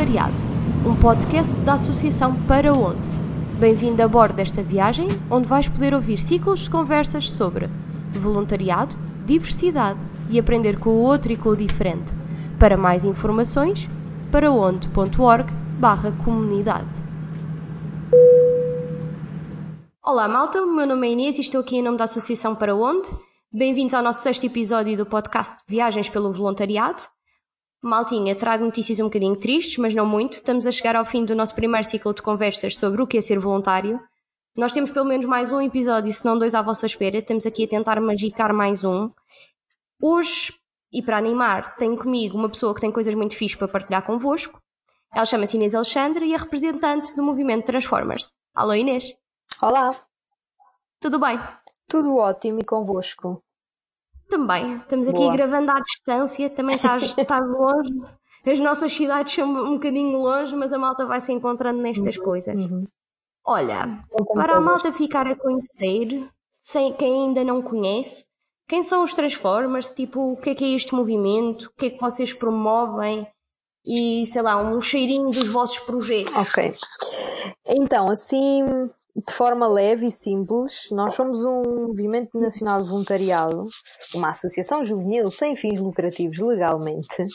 Voluntariado, 0.00 0.42
um 0.86 0.96
podcast 0.96 1.54
da 1.56 1.74
Associação 1.74 2.34
Para 2.46 2.72
Onde. 2.72 3.06
Bem-vindo 3.58 4.02
a 4.02 4.08
bordo 4.08 4.34
desta 4.34 4.62
viagem, 4.62 5.08
onde 5.30 5.46
vais 5.46 5.68
poder 5.68 5.92
ouvir 5.92 6.18
ciclos 6.18 6.60
de 6.60 6.70
conversas 6.70 7.30
sobre 7.30 7.68
voluntariado, 8.10 8.96
diversidade 9.26 10.00
e 10.30 10.38
aprender 10.38 10.78
com 10.78 10.88
o 10.88 11.02
outro 11.02 11.30
e 11.32 11.36
com 11.36 11.50
o 11.50 11.56
diferente. 11.56 12.14
Para 12.58 12.78
mais 12.78 13.04
informações, 13.04 13.90
paraonde.org 14.32 15.52
barra 15.78 16.12
comunidade. 16.24 16.88
Olá 20.02 20.26
malta, 20.26 20.62
o 20.62 20.74
meu 20.74 20.86
nome 20.86 21.08
é 21.08 21.12
Inês 21.12 21.36
e 21.36 21.42
estou 21.42 21.60
aqui 21.60 21.76
em 21.76 21.82
nome 21.82 21.98
da 21.98 22.04
Associação 22.04 22.54
Para 22.54 22.74
Onde. 22.74 23.10
Bem-vindos 23.52 23.92
ao 23.92 24.02
nosso 24.02 24.22
sexto 24.22 24.46
episódio 24.46 24.96
do 24.96 25.04
podcast 25.04 25.56
Viagens 25.68 26.08
pelo 26.08 26.32
Voluntariado. 26.32 27.02
Maltinha, 27.82 28.36
trago 28.36 28.64
notícias 28.64 29.00
um 29.00 29.04
bocadinho 29.04 29.36
tristes, 29.36 29.78
mas 29.78 29.94
não 29.94 30.04
muito. 30.04 30.34
Estamos 30.34 30.66
a 30.66 30.72
chegar 30.72 30.96
ao 30.96 31.04
fim 31.04 31.24
do 31.24 31.34
nosso 31.34 31.54
primeiro 31.54 31.86
ciclo 31.86 32.12
de 32.12 32.20
conversas 32.20 32.76
sobre 32.76 33.00
o 33.00 33.06
que 33.06 33.16
é 33.16 33.20
ser 33.22 33.38
voluntário. 33.38 33.98
Nós 34.54 34.72
temos 34.72 34.90
pelo 34.90 35.06
menos 35.06 35.24
mais 35.24 35.50
um 35.50 35.62
episódio, 35.62 36.12
se 36.12 36.24
não 36.24 36.38
dois 36.38 36.54
à 36.54 36.60
vossa 36.60 36.84
espera. 36.84 37.18
Estamos 37.18 37.46
aqui 37.46 37.64
a 37.64 37.68
tentar 37.68 37.98
magicar 37.98 38.52
mais 38.52 38.84
um. 38.84 39.10
Hoje, 40.02 40.52
e 40.92 41.00
para 41.00 41.16
animar, 41.16 41.76
tenho 41.76 41.96
comigo 41.96 42.36
uma 42.36 42.50
pessoa 42.50 42.74
que 42.74 42.82
tem 42.82 42.92
coisas 42.92 43.14
muito 43.14 43.34
fixas 43.34 43.58
para 43.58 43.68
partilhar 43.68 44.04
convosco. 44.04 44.60
Ela 45.14 45.24
chama-se 45.24 45.56
Inês 45.56 45.74
Alexandre 45.74 46.26
e 46.26 46.34
é 46.34 46.36
representante 46.36 47.16
do 47.16 47.22
movimento 47.22 47.64
Transformers. 47.64 48.34
Alô 48.54 48.74
Inês. 48.74 49.14
Olá. 49.62 49.90
Tudo 51.00 51.18
bem? 51.18 51.40
Tudo 51.88 52.16
ótimo 52.16 52.60
e 52.60 52.64
convosco? 52.64 53.42
Também. 54.30 54.76
Estamos 54.76 55.08
aqui 55.08 55.18
Boa. 55.18 55.32
gravando 55.32 55.72
à 55.72 55.80
distância, 55.80 56.48
também 56.48 56.76
estás, 56.76 57.02
estás 57.18 57.46
longe. 57.46 57.92
As 58.46 58.58
nossas 58.60 58.92
cidades 58.92 59.34
são 59.34 59.46
um 59.48 59.74
bocadinho 59.74 60.16
longe, 60.16 60.56
mas 60.56 60.72
a 60.72 60.78
malta 60.78 61.04
vai 61.04 61.20
se 61.20 61.32
encontrando 61.32 61.82
nestas 61.82 62.16
uhum. 62.16 62.24
coisas. 62.24 62.54
Uhum. 62.54 62.86
Olha, 63.44 64.02
para 64.32 64.56
a 64.56 64.60
malta 64.60 64.92
ficar 64.92 65.26
a 65.26 65.34
conhecer, 65.34 66.28
sem, 66.52 66.92
quem 66.92 67.26
ainda 67.26 67.42
não 67.42 67.60
conhece, 67.60 68.24
quem 68.70 68.84
são 68.84 69.02
os 69.02 69.12
Transformers? 69.12 69.92
Tipo, 69.92 70.32
o 70.32 70.36
que 70.36 70.50
é 70.50 70.54
que 70.54 70.64
é 70.64 70.76
este 70.76 70.94
movimento? 70.94 71.64
O 71.64 71.72
que 71.76 71.86
é 71.86 71.90
que 71.90 72.00
vocês 72.00 72.32
promovem? 72.32 73.26
E, 73.84 74.24
sei 74.26 74.42
lá, 74.42 74.62
um 74.62 74.80
cheirinho 74.80 75.30
dos 75.30 75.48
vossos 75.48 75.80
projetos. 75.80 76.36
Ok. 76.36 76.76
Então, 77.66 78.08
assim, 78.08 78.62
de 79.16 79.32
forma 79.32 79.66
leve 79.66 80.06
e 80.06 80.10
simples, 80.10 80.88
nós 80.92 81.14
somos 81.14 81.44
um 81.44 81.86
movimento 81.88 82.38
nacional 82.38 82.82
de 82.82 82.88
voluntariado, 82.88 83.66
uma 84.14 84.30
associação 84.30 84.84
juvenil 84.84 85.30
sem 85.30 85.56
fins 85.56 85.80
lucrativos 85.80 86.38
legalmente, 86.38 87.26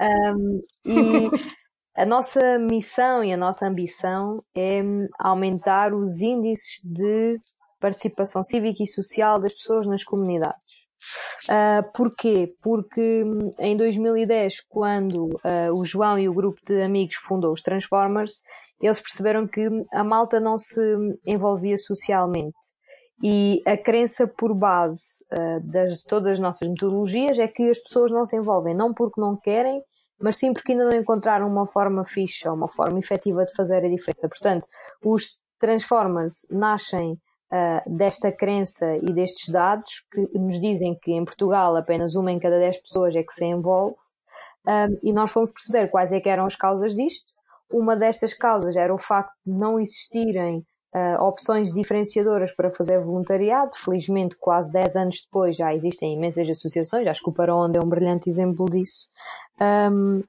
um, 0.00 0.62
e 0.84 1.30
a 1.96 2.06
nossa 2.06 2.58
missão 2.58 3.24
e 3.24 3.32
a 3.32 3.36
nossa 3.36 3.66
ambição 3.66 4.42
é 4.56 4.82
aumentar 5.18 5.92
os 5.92 6.20
índices 6.20 6.80
de 6.84 7.38
participação 7.80 8.42
cívica 8.42 8.82
e 8.82 8.86
social 8.86 9.40
das 9.40 9.52
pessoas 9.52 9.86
nas 9.86 10.04
comunidades. 10.04 10.69
Uh, 11.48 11.90
porquê? 11.94 12.54
Porque 12.62 13.24
hum, 13.24 13.50
em 13.58 13.76
2010, 13.76 14.60
quando 14.68 15.26
uh, 15.26 15.72
o 15.74 15.84
João 15.84 16.18
e 16.18 16.28
o 16.28 16.34
grupo 16.34 16.60
de 16.66 16.82
amigos 16.82 17.16
fundou 17.16 17.52
os 17.52 17.62
Transformers, 17.62 18.42
eles 18.80 19.00
perceberam 19.00 19.46
que 19.46 19.68
a 19.92 20.04
malta 20.04 20.38
não 20.38 20.56
se 20.56 20.80
envolvia 21.26 21.76
socialmente. 21.76 22.56
E 23.22 23.62
a 23.66 23.76
crença 23.76 24.26
por 24.26 24.54
base 24.54 25.24
uh, 25.32 25.60
das 25.62 26.04
todas 26.04 26.32
as 26.32 26.38
nossas 26.38 26.68
metodologias 26.68 27.38
é 27.38 27.46
que 27.46 27.68
as 27.68 27.78
pessoas 27.78 28.10
não 28.10 28.24
se 28.24 28.36
envolvem, 28.36 28.74
não 28.74 28.94
porque 28.94 29.20
não 29.20 29.36
querem, 29.36 29.82
mas 30.20 30.36
sim 30.36 30.52
porque 30.52 30.72
ainda 30.72 30.84
não 30.84 30.94
encontraram 30.94 31.46
uma 31.48 31.66
forma 31.66 32.04
fixa, 32.04 32.52
uma 32.52 32.68
forma 32.68 32.98
efetiva 32.98 33.44
de 33.44 33.54
fazer 33.54 33.84
a 33.84 33.88
diferença. 33.88 34.28
Portanto, 34.28 34.66
os 35.04 35.40
Transformers 35.58 36.46
nascem 36.50 37.18
uh, 37.52 37.96
desta 37.96 38.32
crença 38.32 38.96
e 38.96 39.12
destes 39.12 39.48
dados 39.48 40.04
que 40.10 40.38
nos 40.38 40.60
dizem 40.60 40.98
que 41.00 41.12
em 41.12 41.24
Portugal 41.24 41.76
apenas 41.76 42.14
uma 42.14 42.32
em 42.32 42.38
cada 42.38 42.58
dez 42.58 42.76
pessoas 42.78 43.14
é 43.14 43.22
que 43.22 43.32
se 43.32 43.44
envolve 43.44 43.96
um, 44.66 44.98
e 45.02 45.12
nós 45.12 45.30
fomos 45.30 45.52
perceber 45.52 45.88
quais 45.88 46.12
é 46.12 46.20
eram 46.24 46.44
as 46.44 46.56
causas 46.56 46.94
disto. 46.94 47.32
Uma 47.70 47.96
destas 47.96 48.34
causas 48.34 48.76
era 48.76 48.92
o 48.92 48.98
facto 48.98 49.32
de 49.46 49.52
não 49.52 49.78
existirem 49.78 50.64
uh, 50.94 51.22
opções 51.22 51.72
diferenciadoras 51.72 52.52
para 52.52 52.70
fazer 52.70 52.98
voluntariado. 53.00 53.70
Felizmente, 53.74 54.36
quase 54.38 54.72
10 54.72 54.96
anos 54.96 55.22
depois, 55.22 55.56
já 55.56 55.74
existem 55.74 56.14
imensas 56.14 56.48
associações. 56.48 57.06
Acho 57.06 57.22
que 57.22 57.30
o 57.30 57.32
Para 57.32 57.54
Onde 57.54 57.78
é 57.78 57.80
um 57.80 57.88
brilhante 57.88 58.28
exemplo 58.28 58.66
disso. 58.66 59.08
Um, 59.60 60.22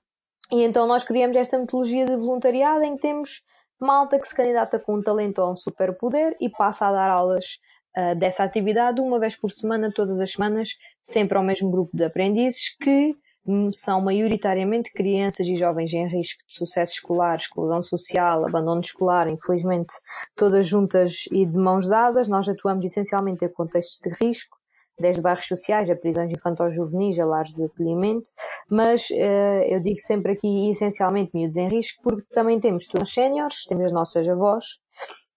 e 0.52 0.64
então 0.64 0.86
nós 0.86 1.04
criamos 1.04 1.36
esta 1.38 1.58
metodologia 1.58 2.06
de 2.06 2.16
voluntariado 2.16 2.84
em 2.84 2.96
que 2.96 3.02
temos 3.02 3.42
malta 3.82 4.20
que 4.20 4.28
se 4.28 4.36
candidata 4.36 4.80
com 4.80 4.96
um 4.96 5.02
talento 5.02 5.40
ou 5.40 5.52
um 5.52 5.56
superpoder 5.56 6.36
e 6.40 6.50
passa 6.50 6.88
a 6.88 6.92
dar 6.92 7.10
aulas 7.10 7.58
uh, 7.98 8.16
dessa 8.16 8.44
atividade 8.44 9.02
uma 9.02 9.20
vez 9.20 9.36
por 9.36 9.50
semana, 9.50 9.92
todas 9.94 10.20
as 10.20 10.32
semanas, 10.32 10.70
sempre 11.02 11.38
ao 11.38 11.44
mesmo 11.44 11.70
grupo 11.70 11.96
de 11.96 12.04
aprendizes 12.04 12.76
que 12.80 13.16
hum, 13.46 13.72
são 13.72 14.00
maioritariamente 14.02 14.94
crianças 14.94 15.48
e 15.48 15.56
jovens 15.56 15.94
em 15.94 16.08
risco 16.08 16.44
de 16.48 16.54
sucesso 16.54 16.94
escolar, 16.94 17.38
exclusão 17.38 17.82
social, 17.82 18.46
abandono 18.46 18.82
escolar, 18.82 19.28
infelizmente 19.28 19.94
todas 20.36 20.68
juntas 20.68 21.26
e 21.32 21.46
de 21.46 21.58
mãos 21.58 21.90
dadas. 21.90 22.28
Nós 22.28 22.48
atuamos 22.48 22.86
essencialmente 22.86 23.44
em 23.44 23.50
contextos 23.50 24.00
de 24.00 24.24
risco, 24.24 24.61
desde 25.02 25.22
bairros 25.22 25.48
sociais 25.48 25.90
a 25.90 25.96
prisões 25.96 26.32
infantis 26.32 26.74
juvenis, 26.74 27.20
a 27.20 27.26
lares 27.26 27.54
de 27.54 27.66
acolhimento, 27.66 28.30
mas 28.70 29.10
uh, 29.10 29.64
eu 29.68 29.82
digo 29.82 30.00
sempre 30.00 30.34
aqui 30.34 30.70
essencialmente 30.70 31.32
miúdos 31.34 31.58
em 31.58 31.68
risco, 31.68 32.02
porque 32.02 32.28
também 32.34 32.60
temos 32.60 32.86
turmas 32.88 33.14
séniores, 33.14 33.66
temos 33.66 33.86
as 33.86 33.92
nossas 33.92 34.30
avós 34.30 34.80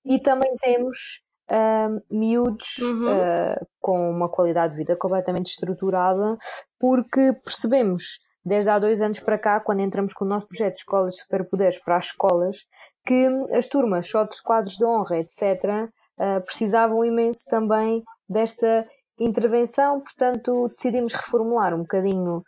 e 0.05 0.19
também 0.19 0.55
temos 0.61 1.23
uh, 1.51 2.01
miúdos 2.11 2.79
uhum. 2.79 3.09
uh, 3.09 3.67
com 3.81 4.11
uma 4.11 4.29
qualidade 4.29 4.73
de 4.73 4.79
vida 4.79 4.97
completamente 4.97 5.51
estruturada, 5.51 6.37
porque 6.79 7.33
percebemos 7.45 8.21
desde 8.45 8.71
há 8.71 8.79
dois 8.79 9.01
anos 9.01 9.21
para 9.21 9.39
cá, 9.39 9.59
quando 9.59 9.81
entramos 9.81 10.13
com 10.13 10.25
o 10.25 10.29
nosso 10.29 10.47
projeto 10.47 10.75
de 10.75 10.81
Escolas 10.81 11.13
de 11.13 11.23
Superpoderes 11.23 11.79
para 11.79 11.97
as 11.97 12.07
escolas, 12.07 12.67
que 13.07 13.27
as 13.53 13.67
turmas, 13.67 14.09
só 14.09 14.25
de 14.25 14.41
quadros 14.43 14.77
de 14.77 14.85
honra, 14.85 15.19
etc., 15.19 15.89
uh, 16.19 16.45
precisavam 16.45 17.05
imenso 17.05 17.49
também 17.49 18.03
desta 18.29 18.87
intervenção, 19.19 20.01
portanto 20.01 20.69
decidimos 20.69 21.13
reformular 21.13 21.75
um 21.75 21.83
bocadinho 21.83 22.43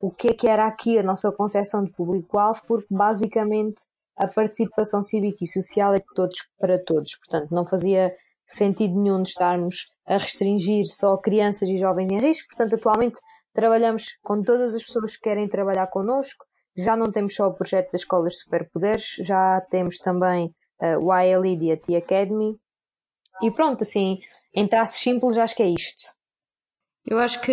o 0.00 0.10
que 0.10 0.28
é 0.28 0.34
que 0.34 0.48
era 0.48 0.66
aqui 0.66 0.98
a 0.98 1.02
nossa 1.02 1.30
concepção 1.30 1.84
de 1.84 1.92
público-alvo, 1.92 2.60
porque 2.66 2.88
basicamente 2.90 3.82
a 4.16 4.26
participação 4.26 5.00
cívica 5.00 5.38
e 5.42 5.46
social 5.46 5.94
é 5.94 5.98
de 5.98 6.06
todos 6.14 6.36
para 6.58 6.78
todos, 6.82 7.16
portanto 7.16 7.50
não 7.52 7.64
fazia 7.64 8.14
sentido 8.44 9.00
nenhum 9.00 9.22
de 9.22 9.28
estarmos 9.28 9.88
a 10.06 10.18
restringir 10.18 10.86
só 10.86 11.16
crianças 11.16 11.68
e 11.68 11.76
jovens 11.76 12.10
em 12.10 12.18
risco, 12.18 12.48
portanto 12.48 12.74
atualmente 12.74 13.18
trabalhamos 13.52 14.16
com 14.22 14.42
todas 14.42 14.74
as 14.74 14.82
pessoas 14.82 15.16
que 15.16 15.22
querem 15.22 15.48
trabalhar 15.48 15.86
connosco, 15.86 16.44
já 16.76 16.96
não 16.96 17.10
temos 17.10 17.34
só 17.34 17.46
o 17.46 17.54
projeto 17.54 17.92
das 17.92 18.02
escolas 18.02 18.38
superpoderes, 18.38 19.16
já 19.20 19.60
temos 19.70 19.98
também 19.98 20.54
uh, 20.80 20.98
o 20.98 21.14
ILED 21.14 21.66
e 21.66 21.72
a 21.72 21.76
T-Academy, 21.76 22.58
e 23.42 23.50
pronto, 23.50 23.82
assim, 23.82 24.18
em 24.54 24.66
traços 24.66 25.00
simples, 25.00 25.36
acho 25.36 25.56
que 25.56 25.62
é 25.62 25.68
isto. 25.68 26.14
Eu 27.04 27.18
acho 27.18 27.40
que 27.40 27.52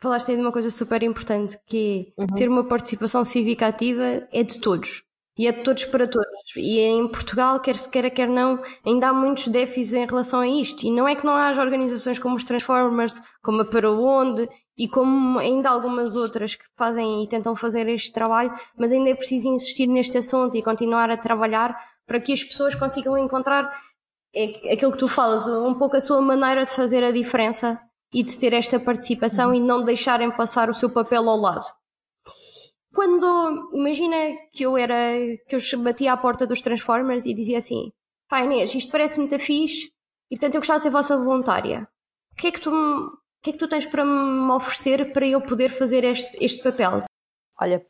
falaste 0.00 0.30
aí 0.30 0.36
de 0.36 0.42
uma 0.42 0.52
coisa 0.52 0.70
super 0.70 1.02
importante, 1.02 1.58
que 1.66 2.12
é 2.18 2.22
uhum. 2.22 2.26
ter 2.28 2.48
uma 2.48 2.64
participação 2.64 3.24
cívica 3.24 3.66
ativa 3.66 4.26
é 4.32 4.42
de 4.42 4.60
todos. 4.60 5.02
E 5.38 5.46
é 5.46 5.52
de 5.52 5.62
todos 5.62 5.84
para 5.86 6.06
todos. 6.06 6.28
E 6.56 6.80
em 6.80 7.08
Portugal, 7.08 7.60
quer 7.60 7.76
se 7.76 7.88
queira, 7.88 8.10
quer 8.10 8.28
não, 8.28 8.62
ainda 8.84 9.08
há 9.08 9.12
muitos 9.12 9.48
déficits 9.48 9.94
em 9.94 10.04
relação 10.04 10.40
a 10.40 10.46
isto. 10.46 10.84
E 10.84 10.90
não 10.90 11.08
é 11.08 11.14
que 11.14 11.24
não 11.24 11.32
haja 11.32 11.62
organizações 11.62 12.18
como 12.18 12.36
os 12.36 12.44
Transformers, 12.44 13.22
como 13.42 13.62
a 13.62 13.64
Para 13.64 13.90
Onde, 13.90 14.48
e 14.76 14.88
como 14.88 15.38
ainda 15.38 15.68
algumas 15.68 16.16
outras 16.16 16.54
que 16.54 16.64
fazem 16.74 17.22
e 17.22 17.28
tentam 17.28 17.54
fazer 17.54 17.86
este 17.88 18.12
trabalho, 18.12 18.52
mas 18.78 18.90
ainda 18.90 19.10
é 19.10 19.14
preciso 19.14 19.48
insistir 19.48 19.86
neste 19.86 20.16
assunto 20.16 20.56
e 20.56 20.62
continuar 20.62 21.10
a 21.10 21.18
trabalhar 21.18 21.76
para 22.06 22.18
que 22.18 22.32
as 22.32 22.42
pessoas 22.42 22.74
consigam 22.74 23.16
encontrar 23.16 23.70
é 24.34 24.72
aquilo 24.72 24.92
que 24.92 24.98
tu 24.98 25.08
falas, 25.08 25.46
um 25.46 25.74
pouco 25.74 25.96
a 25.96 26.00
sua 26.00 26.20
maneira 26.20 26.64
de 26.64 26.70
fazer 26.70 27.02
a 27.02 27.10
diferença 27.10 27.80
e 28.12 28.22
de 28.22 28.38
ter 28.38 28.52
esta 28.52 28.78
participação 28.78 29.48
uhum. 29.48 29.54
e 29.54 29.60
não 29.60 29.84
deixarem 29.84 30.30
passar 30.30 30.68
o 30.68 30.74
seu 30.74 30.90
papel 30.90 31.28
ao 31.28 31.36
lado. 31.36 31.64
Quando, 32.92 33.70
imagina 33.72 34.16
que 34.52 34.64
eu 34.64 34.76
era, 34.76 35.14
que 35.48 35.54
eu 35.54 35.78
batia 35.80 36.12
à 36.12 36.16
porta 36.16 36.46
dos 36.46 36.60
Transformers 36.60 37.24
e 37.24 37.34
dizia 37.34 37.58
assim, 37.58 37.92
pá 38.28 38.42
Inês, 38.42 38.74
isto 38.74 38.90
parece 38.90 39.18
muito 39.18 39.38
fixe 39.38 39.92
e 40.30 40.36
portanto 40.36 40.56
eu 40.56 40.60
gostava 40.60 40.78
de 40.78 40.84
ser 40.84 40.90
vossa 40.90 41.16
voluntária. 41.16 41.88
O 42.32 42.36
que 42.36 42.48
é 42.48 42.50
que 42.50 42.60
tu, 42.60 42.70
o 42.70 43.10
que 43.42 43.50
é 43.50 43.52
que 43.52 43.58
tu 43.58 43.68
tens 43.68 43.86
para 43.86 44.04
me 44.04 44.52
oferecer 44.52 45.12
para 45.12 45.26
eu 45.26 45.40
poder 45.40 45.68
fazer 45.68 46.02
este, 46.02 46.36
este 46.44 46.62
papel? 46.62 47.04
Olha, 47.60 47.84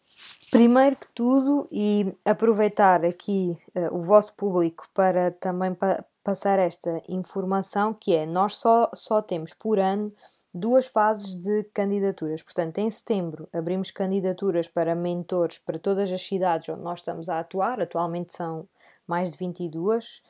Primeiro 0.50 0.96
que 0.96 1.06
tudo, 1.14 1.68
e 1.70 2.12
aproveitar 2.24 3.04
aqui 3.04 3.56
uh, 3.76 3.94
o 3.96 4.00
vosso 4.00 4.34
público 4.34 4.88
para 4.92 5.30
também 5.30 5.72
pa 5.72 6.04
passar 6.22 6.58
esta 6.58 7.00
informação, 7.08 7.94
que 7.94 8.14
é, 8.14 8.26
nós 8.26 8.56
só, 8.56 8.90
só 8.94 9.22
temos 9.22 9.54
por 9.54 9.78
ano 9.78 10.12
duas 10.52 10.86
fases 10.86 11.36
de 11.36 11.64
candidaturas. 11.72 12.42
Portanto, 12.42 12.78
em 12.78 12.90
setembro 12.90 13.48
abrimos 13.52 13.90
candidaturas 13.90 14.68
para 14.68 14.94
mentores 14.94 15.58
para 15.58 15.78
todas 15.78 16.10
as 16.12 16.22
cidades 16.22 16.68
onde 16.68 16.82
nós 16.82 16.98
estamos 16.98 17.28
a 17.28 17.40
atuar, 17.40 17.80
atualmente 17.80 18.34
são 18.34 18.68
mais 19.06 19.32
de 19.32 19.38
22, 19.38 20.22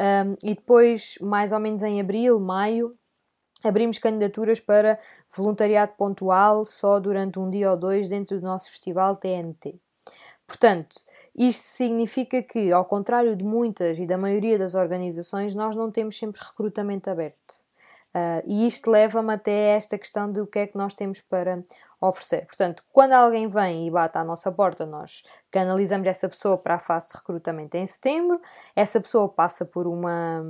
um, 0.00 0.36
e 0.42 0.54
depois, 0.54 1.16
mais 1.20 1.52
ou 1.52 1.60
menos 1.60 1.82
em 1.82 2.00
abril, 2.00 2.38
maio, 2.40 2.96
abrimos 3.64 3.98
candidaturas 3.98 4.60
para 4.60 4.98
voluntariado 5.34 5.92
pontual 5.96 6.64
só 6.64 7.00
durante 7.00 7.38
um 7.38 7.48
dia 7.48 7.70
ou 7.70 7.76
dois 7.76 8.08
dentro 8.08 8.38
do 8.38 8.46
nosso 8.46 8.70
festival 8.70 9.16
TNT. 9.16 9.80
Portanto, 10.48 10.96
isto 11.36 11.62
significa 11.62 12.42
que, 12.42 12.72
ao 12.72 12.86
contrário 12.86 13.36
de 13.36 13.44
muitas 13.44 13.98
e 13.98 14.06
da 14.06 14.16
maioria 14.16 14.58
das 14.58 14.74
organizações, 14.74 15.54
nós 15.54 15.76
não 15.76 15.90
temos 15.90 16.18
sempre 16.18 16.40
recrutamento 16.42 17.10
aberto. 17.10 17.68
Uh, 18.14 18.40
e 18.46 18.66
isto 18.66 18.90
leva-me 18.90 19.34
até 19.34 19.76
esta 19.76 19.98
questão 19.98 20.32
de 20.32 20.40
o 20.40 20.46
que 20.46 20.60
é 20.60 20.66
que 20.66 20.76
nós 20.76 20.94
temos 20.94 21.20
para 21.20 21.62
oferecer. 22.00 22.46
Portanto, 22.46 22.82
quando 22.90 23.12
alguém 23.12 23.46
vem 23.46 23.86
e 23.86 23.90
bate 23.90 24.16
à 24.16 24.24
nossa 24.24 24.50
porta, 24.50 24.86
nós 24.86 25.22
canalizamos 25.50 26.08
essa 26.08 26.26
pessoa 26.26 26.56
para 26.56 26.76
a 26.76 26.78
fase 26.78 27.08
de 27.08 27.18
recrutamento 27.18 27.76
em 27.76 27.86
setembro, 27.86 28.40
essa 28.74 28.98
pessoa 28.98 29.28
passa 29.28 29.66
por 29.66 29.86
uma, 29.86 30.42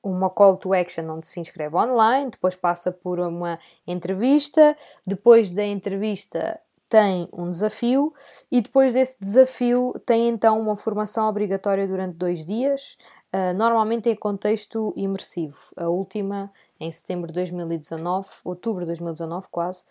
uma 0.00 0.30
call 0.30 0.56
to 0.56 0.72
action 0.72 1.10
onde 1.10 1.26
se 1.26 1.40
inscreve 1.40 1.74
online, 1.74 2.30
depois 2.30 2.54
passa 2.54 2.92
por 2.92 3.18
uma 3.18 3.58
entrevista, 3.84 4.76
depois 5.04 5.50
da 5.50 5.64
entrevista 5.64 6.60
tem 6.92 7.26
um 7.32 7.48
desafio 7.48 8.12
e 8.50 8.60
depois 8.60 8.92
desse 8.92 9.18
desafio 9.18 9.94
tem 10.04 10.28
então 10.28 10.60
uma 10.60 10.76
formação 10.76 11.26
obrigatória 11.26 11.88
durante 11.88 12.18
dois 12.18 12.44
dias, 12.44 12.98
uh, 13.34 13.56
normalmente 13.56 14.10
em 14.10 14.14
contexto 14.14 14.92
imersivo. 14.94 15.56
A 15.74 15.88
última, 15.88 16.52
em 16.78 16.92
setembro 16.92 17.28
de 17.28 17.32
2019, 17.32 18.28
outubro 18.44 18.82
de 18.82 18.88
2019 18.88 19.46
quase, 19.50 19.86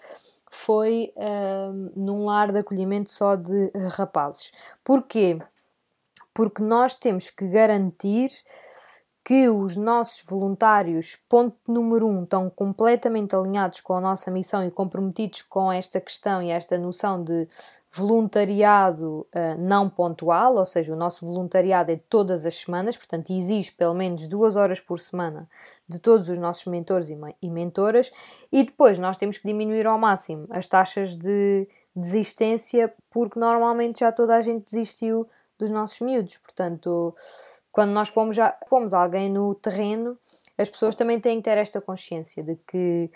foi 0.52 1.12
uh, 1.16 1.92
num 1.96 2.26
lar 2.26 2.52
de 2.52 2.60
acolhimento 2.60 3.12
só 3.12 3.36
de 3.36 3.72
rapazes. 3.98 4.52
Porquê? 4.84 5.42
Porque 6.36 6.62
nós 6.62 6.94
temos 6.94 7.32
que 7.32 7.48
garantir 7.48 8.30
que 9.24 9.48
os 9.50 9.76
nossos 9.76 10.24
voluntários, 10.24 11.18
ponto 11.30 11.56
número 11.68 12.08
um, 12.08 12.24
estão 12.24 12.50
completamente 12.50 13.36
alinhados 13.36 13.80
com 13.80 13.94
a 13.94 14.02
nossa 14.02 14.32
missão 14.32 14.66
e 14.66 14.72
comprometidos 14.72 15.44
com 15.44 15.72
esta 15.72 16.02
questão 16.02 16.42
e 16.42 16.50
esta 16.50 16.76
noção 16.78 17.24
de 17.24 17.48
voluntariado 17.94 19.28
uh, 19.36 19.60
não 19.60 19.88
pontual, 19.88 20.56
ou 20.56 20.66
seja, 20.66 20.94
o 20.94 20.96
nosso 20.96 21.26
voluntariado 21.26 21.92
é 21.92 22.00
todas 22.10 22.46
as 22.48 22.56
semanas, 22.56 22.98
portanto, 22.98 23.32
exige 23.32 23.72
pelo 23.74 23.94
menos 23.94 24.26
duas 24.26 24.56
horas 24.56 24.80
por 24.80 25.00
semana 25.00 25.48
de 25.88 26.00
todos 26.00 26.28
os 26.28 26.38
nossos 26.40 26.66
mentores 26.66 27.10
e, 27.10 27.18
e 27.42 27.50
mentoras, 27.50 28.12
e 28.52 28.64
depois 28.64 28.98
nós 28.98 29.18
temos 29.18 29.38
que 29.38 29.48
diminuir 29.48 29.86
ao 29.86 30.00
máximo 30.00 30.48
as 30.50 30.68
taxas 30.68 31.16
de 31.16 31.68
desistência, 31.96 32.92
porque 33.10 33.40
normalmente 33.40 34.00
já 34.00 34.12
toda 34.12 34.36
a 34.36 34.42
gente 34.42 34.64
desistiu 34.64 35.28
dos 35.60 35.70
nossos 35.70 36.00
miúdos, 36.00 36.38
portanto 36.38 37.14
quando 37.72 37.92
nós 37.92 38.12
pomos, 38.12 38.36
já, 38.36 38.52
pomos 38.70 38.94
alguém 38.94 39.30
no 39.30 39.56
terreno, 39.56 40.18
as 40.58 40.70
pessoas 40.70 40.96
também 40.96 41.20
têm 41.20 41.38
que 41.38 41.44
ter 41.44 41.58
esta 41.58 41.82
consciência 41.82 42.44
de 42.44 42.56
que 42.68 43.10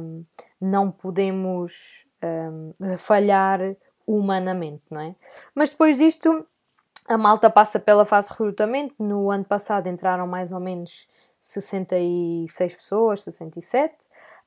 um, 0.00 0.24
não 0.60 0.90
podemos 0.90 2.06
um, 2.22 2.72
falhar 2.96 3.60
humanamente, 4.06 4.82
não 4.90 5.00
é? 5.00 5.14
Mas 5.54 5.70
depois 5.70 5.98
disto, 5.98 6.46
a 7.06 7.16
malta 7.16 7.48
passa 7.48 7.78
pela 7.78 8.04
fase 8.04 8.28
de 8.28 8.32
recrutamento. 8.34 8.94
No 8.98 9.30
ano 9.30 9.44
passado 9.44 9.86
entraram 9.86 10.26
mais 10.26 10.52
ou 10.52 10.60
menos 10.60 11.06
66 11.40 12.74
pessoas, 12.74 13.22
67. 13.22 13.94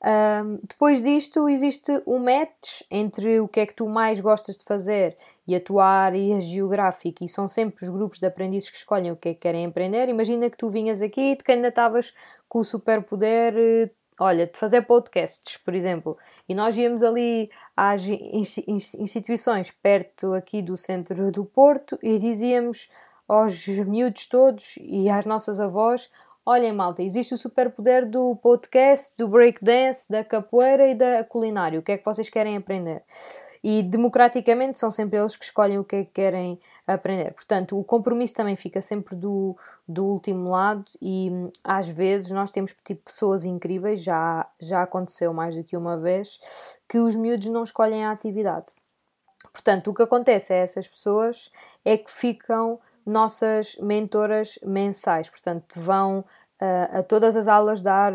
Um, 0.03 0.59
depois 0.67 1.03
disto, 1.03 1.47
existe 1.47 1.91
um 2.07 2.17
match 2.17 2.81
entre 2.89 3.39
o 3.39 3.47
que 3.47 3.59
é 3.59 3.65
que 3.67 3.75
tu 3.75 3.87
mais 3.87 4.19
gostas 4.19 4.57
de 4.57 4.63
fazer 4.63 5.15
e 5.47 5.55
a 5.55 5.61
tua 5.61 5.85
área 5.85 6.41
geográfica, 6.41 7.23
e 7.23 7.27
são 7.27 7.47
sempre 7.47 7.85
os 7.85 7.89
grupos 7.89 8.17
de 8.17 8.25
aprendizes 8.25 8.69
que 8.69 8.77
escolhem 8.77 9.11
o 9.11 9.15
que 9.15 9.29
é 9.29 9.33
que 9.33 9.41
querem 9.41 9.65
aprender. 9.65 10.09
Imagina 10.09 10.49
que 10.49 10.57
tu 10.57 10.69
vinhas 10.69 11.01
aqui 11.01 11.31
e 11.31 11.35
te 11.35 11.43
candidatavas 11.43 12.13
com 12.49 12.59
o 12.59 12.65
superpoder, 12.65 13.53
eh, 13.55 13.89
olha, 14.19 14.47
de 14.47 14.57
fazer 14.57 14.81
podcasts, 14.81 15.57
por 15.57 15.75
exemplo, 15.75 16.17
e 16.49 16.55
nós 16.55 16.75
íamos 16.77 17.03
ali 17.03 17.51
às 17.77 18.01
instituições 18.05 19.69
perto 19.69 20.33
aqui 20.33 20.63
do 20.63 20.75
centro 20.75 21.31
do 21.31 21.45
Porto 21.45 21.97
e 22.01 22.17
dizíamos 22.17 22.89
aos 23.27 23.67
miúdos 23.67 24.25
todos 24.25 24.77
e 24.81 25.09
às 25.09 25.25
nossas 25.25 25.59
avós: 25.59 26.09
Olhem, 26.43 26.73
malta, 26.73 27.03
existe 27.03 27.35
o 27.35 27.37
superpoder 27.37 28.09
do 28.09 28.35
podcast, 28.35 29.15
do 29.15 29.27
breakdance, 29.27 30.09
da 30.09 30.23
capoeira 30.23 30.87
e 30.87 30.95
da 30.95 31.23
culinária. 31.23 31.79
O 31.79 31.83
que 31.83 31.91
é 31.91 31.97
que 31.99 32.05
vocês 32.05 32.29
querem 32.29 32.57
aprender? 32.57 33.03
E 33.63 33.83
democraticamente 33.83 34.79
são 34.79 34.89
sempre 34.89 35.19
eles 35.19 35.37
que 35.37 35.45
escolhem 35.45 35.77
o 35.77 35.83
que 35.83 35.97
é 35.97 36.03
que 36.03 36.11
querem 36.11 36.59
aprender. 36.87 37.31
Portanto, 37.33 37.79
o 37.79 37.83
compromisso 37.83 38.33
também 38.33 38.55
fica 38.55 38.81
sempre 38.81 39.15
do, 39.15 39.55
do 39.87 40.03
último 40.03 40.49
lado 40.49 40.85
e 40.99 41.29
às 41.63 41.87
vezes 41.87 42.31
nós 42.31 42.49
temos 42.49 42.73
tipo 42.83 43.03
pessoas 43.03 43.45
incríveis, 43.45 44.01
já, 44.01 44.49
já 44.59 44.81
aconteceu 44.81 45.31
mais 45.31 45.55
do 45.55 45.63
que 45.63 45.77
uma 45.77 45.95
vez, 45.95 46.39
que 46.89 46.97
os 46.97 47.15
miúdos 47.15 47.49
não 47.49 47.61
escolhem 47.61 48.03
a 48.03 48.11
atividade. 48.11 48.73
Portanto, 49.53 49.91
o 49.91 49.93
que 49.93 50.01
acontece 50.01 50.53
a 50.53 50.57
essas 50.57 50.87
pessoas 50.87 51.51
é 51.85 51.97
que 51.97 52.09
ficam 52.09 52.79
nossas 53.05 53.75
mentoras 53.77 54.57
mensais, 54.63 55.29
portanto, 55.29 55.79
vão 55.79 56.19
uh, 56.19 56.99
a 56.99 57.03
todas 57.03 57.35
as 57.35 57.47
aulas 57.47 57.81
dar 57.81 58.13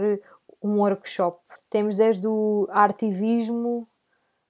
um 0.62 0.80
workshop. 0.80 1.38
Temos 1.70 1.96
desde 1.96 2.26
o 2.26 2.66
artivismo 2.70 3.86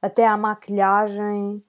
até 0.01 0.27
à 0.27 0.37
maquilhagem, 0.37 1.63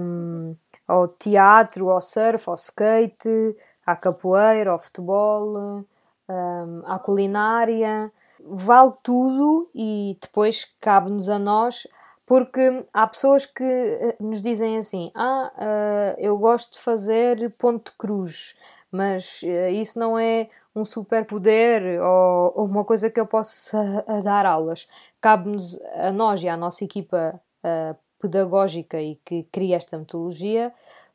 um, 0.00 0.54
ao 0.86 1.08
teatro, 1.08 1.90
ao 1.90 2.00
surf, 2.00 2.48
ao 2.48 2.54
skate, 2.54 3.56
à 3.86 3.94
capoeira, 3.96 4.70
ao 4.70 4.78
futebol, 4.78 5.84
um, 6.28 6.82
à 6.86 6.98
culinária. 6.98 8.10
Vale 8.46 8.92
tudo 9.02 9.70
e 9.74 10.18
depois 10.20 10.64
cabe-nos 10.80 11.28
a 11.28 11.38
nós 11.38 11.86
porque 12.26 12.86
há 12.92 13.06
pessoas 13.06 13.46
que 13.46 13.62
eh, 13.64 14.16
nos 14.20 14.40
dizem 14.40 14.78
assim: 14.78 15.10
Ah, 15.14 15.52
uh, 15.56 16.20
eu 16.20 16.38
gosto 16.38 16.74
de 16.74 16.78
fazer 16.80 17.50
ponto 17.58 17.92
de 17.92 17.98
cruz, 17.98 18.54
mas 18.90 19.42
uh, 19.42 19.68
isso 19.70 19.98
não 19.98 20.18
é 20.18 20.48
um 20.74 20.84
superpoder 20.84 22.00
ou, 22.02 22.52
ou 22.56 22.66
uma 22.66 22.84
coisa 22.84 23.10
que 23.10 23.20
eu 23.20 23.26
possa 23.26 24.04
dar 24.24 24.46
aulas. 24.46 24.88
Cabe-nos 25.20 25.80
a 25.94 26.10
nós 26.12 26.42
e 26.42 26.48
à 26.48 26.56
nossa 26.56 26.84
equipa 26.84 27.40
pedagógica 28.20 29.00
e 29.00 29.16
que 29.24 29.44
cria 29.44 29.76
esta 29.76 29.98
metodologia 29.98 30.72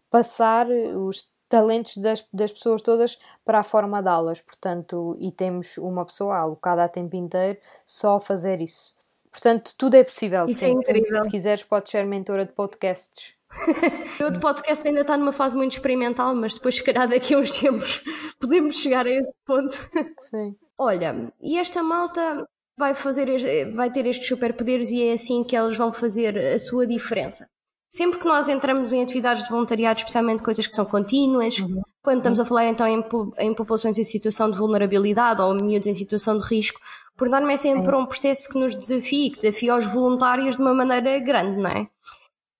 passar 0.10 0.68
os 0.70 1.30
talentos 1.48 1.98
das, 1.98 2.26
das 2.32 2.52
pessoas 2.52 2.82
todas 2.82 3.20
para 3.44 3.60
a 3.60 3.64
forma 3.64 4.02
de 4.02 4.08
aulas, 4.08 4.40
portanto, 4.42 5.16
e 5.20 5.32
temos 5.32 5.78
uma 5.78 6.06
pessoa 6.06 6.38
alocada 6.38 6.84
a 6.84 6.90
tempo 6.90 7.16
inteiro 7.16 7.60
só 7.86 8.18
a 8.18 8.22
fazer 8.22 8.62
isso. 8.62 8.99
Portanto, 9.32 9.74
tudo 9.78 9.96
é 9.96 10.04
possível. 10.04 10.46
Isso 10.46 10.66
é 10.66 10.70
incrível. 10.70 11.20
Se 11.20 11.30
quiseres, 11.30 11.64
podes 11.64 11.92
ser 11.92 12.06
mentora 12.06 12.46
de 12.46 12.52
podcasts. 12.52 13.36
o 14.26 14.32
de 14.32 14.40
podcast 14.40 14.88
ainda 14.88 15.02
está 15.02 15.18
numa 15.18 15.32
fase 15.32 15.56
muito 15.56 15.74
experimental, 15.74 16.36
mas 16.36 16.54
depois, 16.54 16.76
se 16.76 16.84
calhar, 16.84 17.08
daqui 17.08 17.34
a 17.34 17.40
uns 17.40 17.52
tempos 17.52 18.04
podemos 18.40 18.76
chegar 18.76 19.06
a 19.06 19.10
esse 19.10 19.32
ponto. 19.46 19.78
Sim. 20.20 20.56
Olha, 20.78 21.32
e 21.42 21.58
esta 21.58 21.84
malta 21.84 22.48
vai, 22.78 22.94
fazer, 22.94 23.74
vai 23.74 23.92
ter 23.92 24.06
estes 24.06 24.28
superpoderes 24.28 24.90
e 24.92 25.04
é 25.04 25.14
assim 25.14 25.44
que 25.44 25.56
elas 25.56 25.76
vão 25.76 25.92
fazer 25.92 26.38
a 26.38 26.60
sua 26.60 26.88
diferença. 26.88 27.50
Sempre 27.90 28.20
que 28.20 28.26
nós 28.26 28.48
entramos 28.48 28.94
em 28.94 29.02
atividades 29.02 29.44
de 29.44 29.50
voluntariado, 29.50 30.00
especialmente 30.00 30.44
coisas 30.44 30.66
que 30.68 30.76
são 30.76 30.86
contínuas, 30.86 31.58
uhum. 31.58 31.82
quando 32.04 32.20
estamos 32.20 32.40
a 32.40 32.46
falar 32.46 32.68
então 32.68 32.88
em, 32.88 33.04
em 33.40 33.54
populações 33.54 33.98
em 33.98 34.04
situação 34.04 34.50
de 34.50 34.58
vulnerabilidade 34.58 35.42
ou 35.42 35.56
miúdos 35.56 35.88
em 35.88 35.96
situação 35.96 36.38
de 36.38 36.44
risco, 36.44 36.80
por 37.20 37.30
norma 37.30 37.52
é 37.52 37.58
sempre 37.58 37.94
um 37.94 38.06
processo 38.06 38.48
que 38.50 38.58
nos 38.58 38.74
desafia, 38.74 39.30
que 39.30 39.40
desafia 39.40 39.76
os 39.76 39.86
voluntários 39.86 40.56
de 40.56 40.62
uma 40.62 40.74
maneira 40.74 41.20
grande, 41.20 41.62
não 41.62 41.70
é? 41.70 41.90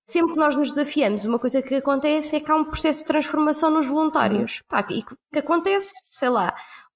Sempre 0.06 0.34
que 0.34 0.38
nós 0.38 0.54
nos 0.54 0.68
desafiamos, 0.68 1.24
uma 1.24 1.38
coisa 1.38 1.62
que 1.62 1.74
acontece 1.74 2.36
é 2.36 2.40
que 2.40 2.50
há 2.52 2.56
um 2.56 2.64
processo 2.64 3.00
de 3.00 3.06
transformação 3.06 3.70
nos 3.70 3.86
voluntários. 3.86 4.58
Uhum. 4.58 4.66
Pá, 4.68 4.86
e 4.90 5.02
que 5.32 5.38
acontece, 5.38 5.94
sei 6.02 6.28
lá, 6.28 6.54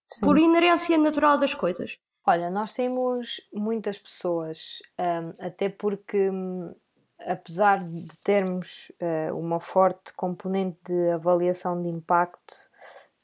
Sim. 0.08 0.20
por 0.20 0.36
inerência 0.36 0.98
natural 0.98 1.38
das 1.38 1.54
coisas. 1.54 1.98
Olha, 2.26 2.50
nós 2.50 2.74
temos 2.74 3.40
muitas 3.52 3.98
pessoas, 3.98 4.82
um, 4.98 5.46
até 5.46 5.68
porque, 5.68 6.28
um, 6.28 6.74
apesar 7.20 7.82
de 7.82 8.18
termos 8.22 8.92
uh, 9.00 9.34
uma 9.38 9.60
forte 9.60 10.12
componente 10.14 10.78
de 10.84 11.12
avaliação 11.12 11.80
de 11.80 11.88
impacto, 11.88 12.54
eh, 12.54 12.73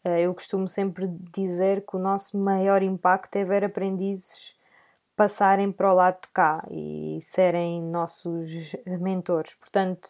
eu 0.04 0.33
costumo 0.35 0.66
sempre 0.66 1.07
dizer 1.33 1.85
que 1.87 1.97
o 1.97 1.99
nosso 1.99 2.38
maior 2.38 2.83
impacto 2.83 3.37
é 3.37 3.45
ver 3.45 3.64
aprendizes 3.64 4.54
passarem 5.14 5.71
para 5.71 5.92
o 5.92 5.95
lado 5.95 6.23
de 6.23 6.28
cá 6.33 6.64
e 6.71 7.19
serem 7.21 7.83
nossos 7.83 8.75
mentores. 8.87 9.54
Portanto, 9.54 10.09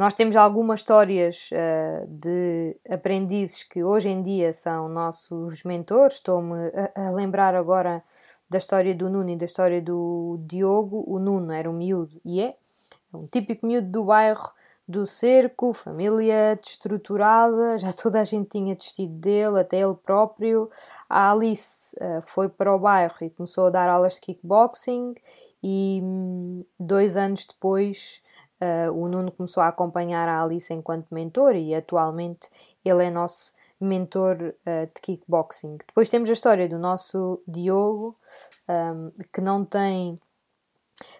nós 0.00 0.14
temos 0.14 0.34
algumas 0.34 0.80
histórias 0.80 1.50
uh, 1.50 2.06
de 2.06 2.74
aprendizes 2.88 3.64
que 3.64 3.84
hoje 3.84 4.08
em 4.08 4.22
dia 4.22 4.52
são 4.52 4.88
nossos 4.88 5.62
mentores. 5.62 6.14
Estou-me 6.14 6.70
a, 6.94 7.08
a, 7.08 7.10
lembrar 7.10 7.54
agora 7.54 8.02
da 8.48 8.56
história 8.56 8.94
do 8.94 9.10
Nuno 9.10 9.28
e 9.28 9.36
da 9.36 9.44
história 9.44 9.82
do 9.82 10.38
Diogo. 10.46 11.04
O 11.06 11.18
Nuno 11.18 11.52
era 11.52 11.68
um 11.68 11.74
miúdo 11.74 12.18
e 12.24 12.40
é, 12.40 12.54
é 13.12 13.16
um 13.16 13.26
típico 13.26 13.66
miúdo 13.66 13.88
do 13.88 14.04
bairro 14.04 14.50
do 14.90 15.06
cerco, 15.06 15.72
família 15.72 16.58
destruturada, 16.60 17.78
já 17.78 17.92
toda 17.92 18.20
a 18.20 18.24
gente 18.24 18.48
tinha 18.50 18.74
desistido 18.74 19.14
dele, 19.14 19.60
até 19.60 19.80
ele 19.80 19.94
próprio. 19.94 20.68
A 21.08 21.30
Alice 21.32 21.94
uh, 21.96 22.20
foi 22.22 22.48
para 22.48 22.74
o 22.74 22.78
bairro 22.78 23.16
e 23.22 23.30
começou 23.30 23.68
a 23.68 23.70
dar 23.70 23.88
aulas 23.88 24.14
de 24.14 24.20
kickboxing 24.22 25.14
e 25.62 26.00
um, 26.02 26.64
dois 26.78 27.16
anos 27.16 27.44
depois 27.44 28.22
uh, 28.60 28.92
o 28.92 29.08
Nuno 29.08 29.30
começou 29.30 29.62
a 29.62 29.68
acompanhar 29.68 30.28
a 30.28 30.42
Alice 30.42 30.72
enquanto 30.72 31.14
mentor 31.14 31.54
e 31.54 31.74
atualmente 31.74 32.48
ele 32.84 33.04
é 33.04 33.10
nosso 33.10 33.54
mentor 33.80 34.36
uh, 34.66 34.86
de 34.94 35.00
kickboxing. 35.00 35.78
Depois 35.86 36.10
temos 36.10 36.28
a 36.28 36.34
história 36.34 36.68
do 36.68 36.78
nosso 36.78 37.40
Diogo, 37.48 38.16
um, 38.68 39.10
que 39.32 39.40
não 39.40 39.64
tem 39.64 40.20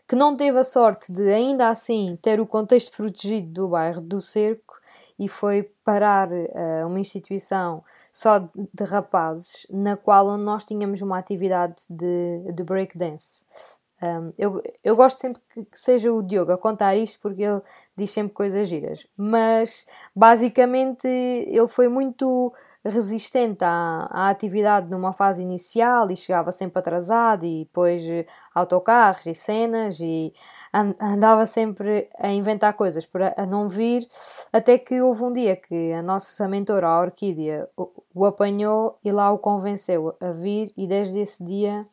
que 0.07 0.17
não 0.17 0.37
teve 0.37 0.59
a 0.59 0.65
sorte 0.65 1.13
de 1.13 1.31
ainda 1.31 1.69
assim 1.69 2.19
ter 2.21 2.41
o 2.41 2.47
contexto 2.47 2.97
protegido 2.97 3.49
do 3.53 3.69
bairro 3.69 4.01
do 4.01 4.21
Cerco 4.21 4.81
e 5.19 5.29
foi 5.29 5.71
parar 5.85 6.31
uh, 6.31 6.87
uma 6.87 6.99
instituição 6.99 7.85
só 8.11 8.39
de, 8.39 8.51
de, 8.73 8.85
rapazes, 8.85 9.67
na 9.69 9.95
qual 9.95 10.39
nós 10.39 10.65
tínhamos 10.65 11.03
uma 11.03 11.19
atividade 11.19 11.83
de, 11.91 12.53
de 12.55 12.65
breakdance. 12.65 13.45
Um, 14.03 14.33
eu, 14.39 14.63
eu 14.83 14.97
gosto 14.97 15.19
sempre 15.19 15.43
que, 15.53 15.63
que, 15.63 15.79
seja 15.79 16.11
o 16.11 16.23
Diogo 16.23 16.53
a 16.53 16.57
contar 16.59 16.97
isto 16.97 17.21
porque 17.21 17.43
ele 17.43 17.61
diz 17.95 18.11
sempre 18.11 18.33
coisas 18.33 18.67
giras, 18.67 19.07
mas 19.15 19.87
basicamente 20.17 21.07
ele 21.07 21.69
foi 21.69 21.87
muito 21.87 22.51
resistente 22.85 23.63
à, 23.63 24.09
à 24.11 24.31
atividade 24.31 24.91
numa 24.91 25.13
fase 25.13 25.43
inicial 25.43 26.11
e 26.11 26.17
chegava 26.17 26.51
sempre 26.51 26.79
atrasado 26.79 27.45
e 27.45 27.65
depois 27.65 28.03
eh, 28.09 28.25
autocarros 28.55 29.27
e 29.27 29.35
cenas 29.35 30.01
e 30.01 30.33
andava 30.73 31.45
sempre 31.45 32.09
a 32.19 32.33
inventar 32.33 32.73
coisas 32.75 33.05
para 33.05 33.35
a 33.37 33.45
não 33.45 33.69
vir 33.69 34.07
até 34.53 34.79
que 34.79 35.01
houve 35.03 35.25
um 35.25 35.33
dia 35.33 35.57
que 35.57 35.93
a 35.93 36.03
nossa 36.03 36.49
mentora, 36.49 36.89
a 36.89 37.01
Orquídea, 37.01 37.69
o, 37.77 37.91
o 38.15 38.25
apanhou 38.25 38.99
e 39.05 39.13
lá 39.13 39.31
o 39.31 39.39
convenceu 39.39 40.17
a 40.21 40.33
vir 40.33 40.73
e 40.77 40.87
desde 40.87 41.21
esse 41.21 41.45
dia 41.45 41.87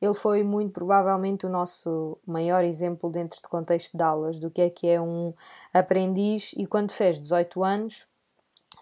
ele 0.00 0.14
foi 0.14 0.42
muito 0.42 0.72
provavelmente 0.72 1.46
o 1.46 1.50
nosso 1.50 2.18
maior 2.26 2.64
exemplo 2.64 3.10
dentro 3.10 3.40
de 3.42 3.48
contexto 3.48 3.96
de 3.96 4.02
aulas 4.02 4.38
do 4.38 4.50
que 4.50 4.62
é 4.62 4.70
que 4.70 4.86
é 4.86 5.00
um 5.00 5.34
aprendiz 5.72 6.52
e 6.56 6.66
quando 6.66 6.92
fez 6.92 7.20
18 7.20 7.62
anos 7.62 8.06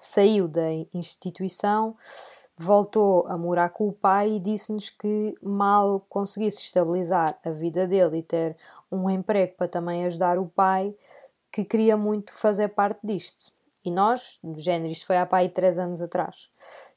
saiu 0.02 0.49
da 0.49 0.68
instituição, 0.92 1.97
voltou 2.59 3.25
a 3.28 3.38
morar 3.38 3.71
com 3.71 3.87
o 3.87 3.92
pai 3.92 4.32
e 4.32 4.40
disse-nos 4.40 4.90
que 4.90 5.35
mal 5.40 6.04
conseguisse 6.09 6.61
estabilizar 6.61 7.38
a 7.44 7.50
vida 7.50 7.87
dele 7.87 8.18
e 8.18 8.23
ter 8.23 8.56
um 8.90 9.09
emprego 9.09 9.54
para 9.56 9.68
também 9.68 10.04
ajudar 10.04 10.38
o 10.38 10.47
pai, 10.47 10.92
que 11.52 11.64
queria 11.64 11.97
muito 11.97 12.32
fazer 12.32 12.68
parte 12.71 12.99
disto. 13.04 13.52
E 13.85 13.92
nós, 13.92 14.40
do 14.42 14.59
género, 14.59 14.92
isto 14.92 15.06
foi 15.06 15.16
há 15.16 15.25
pai 15.25 15.49
três 15.49 15.78
anos 15.78 16.02
atrás. 16.02 16.50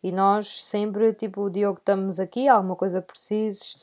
E 0.04 0.12
nós 0.12 0.66
sempre, 0.66 1.14
tipo, 1.14 1.42
o 1.42 1.50
Diogo, 1.50 1.78
estamos 1.78 2.20
aqui, 2.20 2.48
alguma 2.48 2.76
coisa 2.76 3.04
precises, 3.04 3.78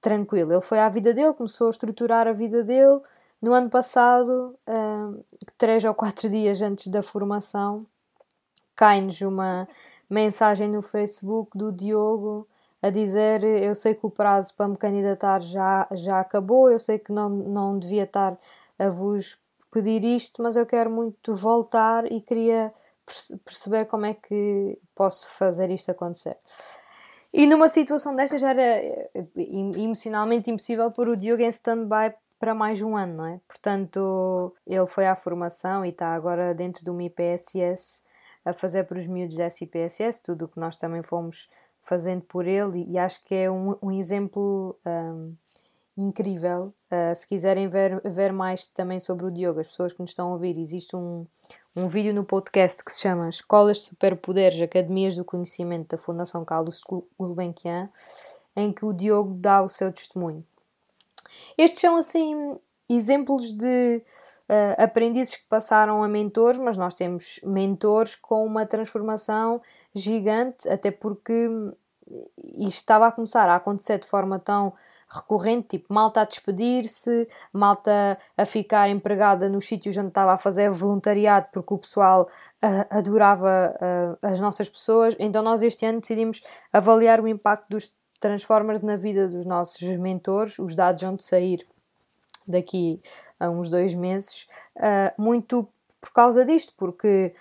tranquilo. 0.00 0.52
Ele 0.52 0.60
foi 0.60 0.80
à 0.80 0.88
vida 0.88 1.14
dele, 1.14 1.32
começou 1.32 1.68
a 1.68 1.70
estruturar 1.70 2.26
a 2.26 2.32
vida 2.32 2.64
dele. 2.64 3.00
No 3.40 3.52
ano 3.52 3.70
passado, 3.70 4.56
um, 4.68 5.22
três 5.56 5.84
ou 5.84 5.94
quatro 5.94 6.28
dias 6.30 6.60
antes 6.60 6.88
da 6.88 7.02
formação, 7.02 7.86
cai-nos 8.76 9.20
uma 9.20 9.68
mensagem 10.08 10.68
no 10.68 10.82
Facebook 10.82 11.56
do 11.56 11.72
Diogo 11.72 12.46
a 12.82 12.90
dizer 12.90 13.42
eu 13.42 13.74
sei 13.74 13.94
que 13.94 14.04
o 14.04 14.10
prazo 14.10 14.54
para 14.54 14.68
me 14.68 14.76
candidatar 14.76 15.40
já, 15.40 15.86
já 15.92 16.20
acabou, 16.20 16.70
eu 16.70 16.78
sei 16.78 16.98
que 16.98 17.12
não, 17.12 17.28
não 17.30 17.78
devia 17.78 18.04
estar 18.04 18.38
a 18.78 18.90
vos 18.90 19.38
pedir 19.70 20.04
isto, 20.04 20.42
mas 20.42 20.54
eu 20.54 20.66
quero 20.66 20.90
muito 20.90 21.34
voltar 21.34 22.10
e 22.10 22.20
queria 22.20 22.72
perceber 23.44 23.86
como 23.86 24.06
é 24.06 24.14
que 24.14 24.78
posso 24.94 25.28
fazer 25.30 25.70
isto 25.70 25.90
acontecer. 25.90 26.36
E 27.32 27.46
numa 27.46 27.68
situação 27.68 28.14
desta 28.14 28.38
já 28.38 28.50
era 28.50 28.62
eh, 28.62 29.10
emocionalmente 29.76 30.50
impossível 30.50 30.90
pôr 30.90 31.08
o 31.08 31.16
Diogo 31.16 31.42
em 31.42 31.48
stand-by 31.48 32.14
para 32.38 32.54
mais 32.54 32.80
um 32.80 32.96
ano, 32.96 33.14
não 33.14 33.26
é? 33.26 33.40
Portanto, 33.48 34.54
ele 34.66 34.86
foi 34.86 35.06
à 35.06 35.14
formação 35.14 35.84
e 35.84 35.88
está 35.88 36.14
agora 36.14 36.54
dentro 36.54 36.84
de 36.84 36.90
uma 36.90 37.02
IPSS 37.02 38.02
a 38.44 38.52
fazer 38.52 38.84
para 38.84 38.98
os 38.98 39.06
miúdos 39.06 39.36
da 39.36 39.48
SIPSS, 39.48 40.20
tudo 40.22 40.44
o 40.44 40.48
que 40.48 40.60
nós 40.60 40.76
também 40.76 41.02
fomos 41.02 41.48
fazendo 41.80 42.22
por 42.22 42.46
ele, 42.46 42.86
e 42.88 42.98
acho 42.98 43.22
que 43.24 43.34
é 43.34 43.50
um, 43.50 43.76
um 43.82 43.90
exemplo 43.90 44.78
um, 44.86 45.34
incrível. 45.96 46.72
Uh, 46.90 47.14
se 47.14 47.26
quiserem 47.26 47.68
ver, 47.68 48.00
ver 48.04 48.32
mais 48.32 48.66
também 48.66 48.98
sobre 48.98 49.26
o 49.26 49.30
Diogo, 49.30 49.60
as 49.60 49.68
pessoas 49.68 49.92
que 49.92 50.00
nos 50.00 50.10
estão 50.10 50.28
a 50.28 50.32
ouvir, 50.32 50.58
existe 50.58 50.96
um, 50.96 51.26
um 51.76 51.86
vídeo 51.86 52.14
no 52.14 52.24
podcast 52.24 52.82
que 52.84 52.92
se 52.92 53.00
chama 53.00 53.28
Escolas 53.28 53.78
de 53.78 53.84
Superpoderes, 53.84 54.60
Academias 54.60 55.16
do 55.16 55.24
Conhecimento 55.24 55.96
da 55.96 55.98
Fundação 55.98 56.44
Carlos 56.44 56.82
Gulbenkian, 57.18 57.90
em 58.56 58.72
que 58.72 58.84
o 58.84 58.92
Diogo 58.92 59.34
dá 59.34 59.62
o 59.62 59.68
seu 59.68 59.92
testemunho. 59.92 60.44
Estes 61.58 61.80
são, 61.80 61.96
assim, 61.96 62.58
exemplos 62.88 63.52
de 63.52 64.02
uh, 64.48 64.82
aprendizes 64.82 65.36
que 65.36 65.46
passaram 65.48 66.02
a 66.02 66.08
mentores, 66.08 66.58
mas 66.58 66.76
nós 66.76 66.94
temos 66.94 67.40
mentores 67.44 68.16
com 68.16 68.44
uma 68.44 68.66
transformação 68.66 69.60
gigante, 69.94 70.68
até 70.68 70.90
porque 70.90 71.48
isto 72.36 72.78
estava 72.78 73.06
a 73.06 73.12
começar 73.12 73.48
a 73.48 73.56
acontecer 73.56 73.98
de 73.98 74.06
forma 74.06 74.38
tão 74.38 74.74
recorrente, 75.08 75.68
tipo 75.68 75.92
malta 75.92 76.20
a 76.20 76.24
despedir-se, 76.24 77.28
malta 77.52 78.18
a 78.36 78.44
ficar 78.44 78.88
empregada 78.88 79.48
nos 79.48 79.66
sítios 79.66 79.96
onde 79.96 80.08
estava 80.08 80.32
a 80.32 80.36
fazer 80.36 80.70
voluntariado 80.70 81.48
porque 81.52 81.74
o 81.74 81.78
pessoal 81.78 82.28
uh, 82.62 82.86
adorava 82.90 83.74
uh, 83.76 84.26
as 84.26 84.40
nossas 84.40 84.68
pessoas. 84.68 85.14
Então 85.18 85.42
nós 85.42 85.62
este 85.62 85.86
ano 85.86 86.00
decidimos 86.00 86.42
avaliar 86.72 87.20
o 87.20 87.28
impacto 87.28 87.68
dos 87.70 87.94
Transformers 88.20 88.80
na 88.80 88.96
vida 88.96 89.28
dos 89.28 89.44
nossos 89.44 89.82
mentores, 89.98 90.58
os 90.58 90.74
dados 90.74 91.02
onde 91.02 91.22
sair 91.22 91.66
daqui 92.46 93.00
a 93.38 93.48
uns 93.50 93.68
dois 93.68 93.94
meses, 93.94 94.46
uh, 94.76 95.22
muito 95.22 95.68
por 96.00 96.12
causa 96.12 96.44
disto, 96.44 96.74
porque 96.76 97.34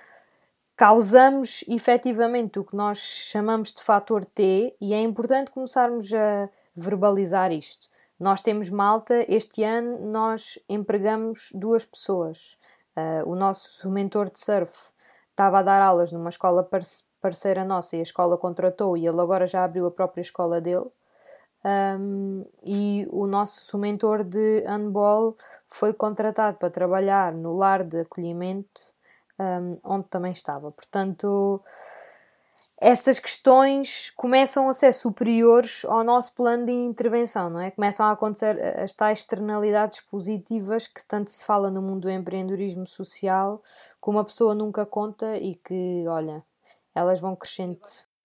causamos 0.75 1.63
efetivamente 1.67 2.59
o 2.59 2.63
que 2.63 2.75
nós 2.75 2.97
chamamos 2.97 3.73
de 3.73 3.83
fator 3.83 4.25
T 4.25 4.75
e 4.79 4.93
é 4.93 5.01
importante 5.01 5.51
começarmos 5.51 6.13
a 6.13 6.49
verbalizar 6.75 7.51
isto. 7.51 7.89
Nós 8.19 8.41
temos 8.41 8.69
malta, 8.69 9.25
este 9.27 9.63
ano 9.63 9.99
nós 10.05 10.57
empregamos 10.69 11.51
duas 11.53 11.83
pessoas. 11.85 12.57
Uh, 12.95 13.29
o 13.29 13.35
nosso 13.35 13.89
mentor 13.89 14.29
de 14.29 14.39
surf 14.39 14.91
estava 15.31 15.59
a 15.59 15.63
dar 15.63 15.81
aulas 15.81 16.11
numa 16.11 16.29
escola 16.29 16.67
parceira 17.19 17.65
nossa 17.65 17.95
e 17.95 17.99
a 17.99 18.03
escola 18.03 18.37
contratou 18.37 18.95
e 18.95 19.05
ele 19.07 19.19
agora 19.19 19.47
já 19.47 19.63
abriu 19.63 19.85
a 19.87 19.91
própria 19.91 20.21
escola 20.21 20.61
dele. 20.61 20.85
Um, 21.65 22.45
e 22.65 23.07
o 23.09 23.25
nosso 23.25 23.77
mentor 23.77 24.23
de 24.23 24.63
handball 24.67 25.35
foi 25.67 25.93
contratado 25.93 26.57
para 26.57 26.69
trabalhar 26.69 27.31
no 27.31 27.53
lar 27.53 27.85
de 27.85 28.01
acolhimento 28.01 28.81
um, 29.39 29.71
onde 29.83 30.07
também 30.09 30.33
estava. 30.33 30.71
Portanto, 30.71 31.61
estas 32.77 33.17
questões 33.17 34.11
começam 34.11 34.67
a 34.67 34.73
ser 34.73 34.93
superiores 34.93 35.85
ao 35.85 36.03
nosso 36.03 36.35
plano 36.35 36.65
de 36.65 36.71
intervenção, 36.73 37.49
não 37.49 37.61
é? 37.61 37.71
Começam 37.71 38.05
a 38.05 38.11
acontecer 38.11 38.59
as 38.77 38.93
tais 38.93 39.19
externalidades 39.19 40.01
positivas 40.01 40.85
que 40.85 41.01
tanto 41.05 41.31
se 41.31 41.45
fala 41.45 41.71
no 41.71 41.81
mundo 41.81 42.01
do 42.01 42.11
empreendedorismo 42.11 42.85
social, 42.85 43.61
que 44.03 44.09
uma 44.09 44.25
pessoa 44.25 44.53
nunca 44.53 44.85
conta 44.85 45.37
e 45.37 45.55
que, 45.55 46.03
olha, 46.07 46.43
elas 46.93 47.21
vão 47.21 47.37
crescendo 47.37 47.79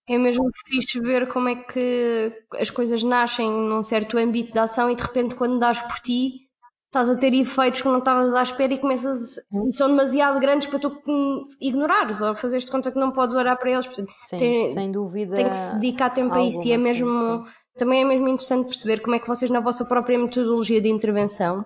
é 0.09 0.17
mesmo 0.17 0.49
fixe 0.65 0.99
ver 0.99 1.27
como 1.27 1.49
é 1.49 1.55
que 1.55 2.33
as 2.59 2.69
coisas 2.69 3.03
nascem 3.03 3.49
num 3.49 3.83
certo 3.83 4.17
âmbito 4.17 4.51
de 4.51 4.59
ação 4.59 4.89
e 4.89 4.95
de 4.95 5.03
repente 5.03 5.35
quando 5.35 5.59
dás 5.59 5.79
por 5.79 5.99
ti 5.99 6.49
estás 6.87 7.07
a 7.07 7.15
ter 7.15 7.33
efeitos 7.35 7.81
que 7.81 7.87
não 7.87 7.99
estavas 7.99 8.33
à 8.33 8.41
espera 8.41 8.73
e 8.73 8.79
começas 8.79 9.37
e 9.37 9.73
são 9.73 9.87
demasiado 9.87 10.39
grandes 10.39 10.67
para 10.67 10.79
tu 10.79 10.91
ignorares 11.61 12.19
ou 12.19 12.35
fazeres 12.35 12.65
de 12.65 12.71
conta 12.71 12.91
que 12.91 12.97
não 12.97 13.11
podes 13.11 13.35
olhar 13.35 13.55
para 13.55 13.71
eles. 13.71 13.85
Sim, 13.85 14.37
tem, 14.37 14.55
sem 14.73 14.91
dúvida. 14.91 15.35
Tem 15.35 15.47
que 15.47 15.55
se 15.55 15.75
dedicar 15.75 16.09
tempo 16.09 16.33
a 16.33 16.41
isso 16.41 16.67
e 16.67 16.71
é 16.71 16.77
mesmo. 16.77 17.13
Sim, 17.13 17.51
Também 17.77 18.01
é 18.01 18.05
mesmo 18.05 18.27
interessante 18.27 18.65
perceber 18.65 19.01
como 19.01 19.15
é 19.15 19.19
que 19.19 19.27
vocês, 19.27 19.51
na 19.51 19.59
vossa 19.59 19.85
própria 19.85 20.17
metodologia 20.17 20.81
de 20.81 20.89
intervenção, 20.89 21.63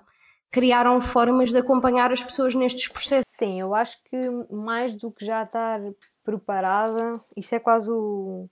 criaram 0.51 0.99
formas 0.99 1.51
de 1.51 1.57
acompanhar 1.57 2.11
as 2.11 2.21
pessoas 2.21 2.53
nestes 2.53 2.91
processos. 2.91 3.31
Sim, 3.35 3.61
eu 3.61 3.73
acho 3.73 3.97
que 4.03 4.17
mais 4.51 4.95
do 4.97 5.11
que 5.11 5.25
já 5.25 5.43
estar 5.43 5.79
preparada, 6.23 7.19
isso 7.35 7.53
é 7.55 7.59
quase 7.59 7.89
o, 7.91 8.47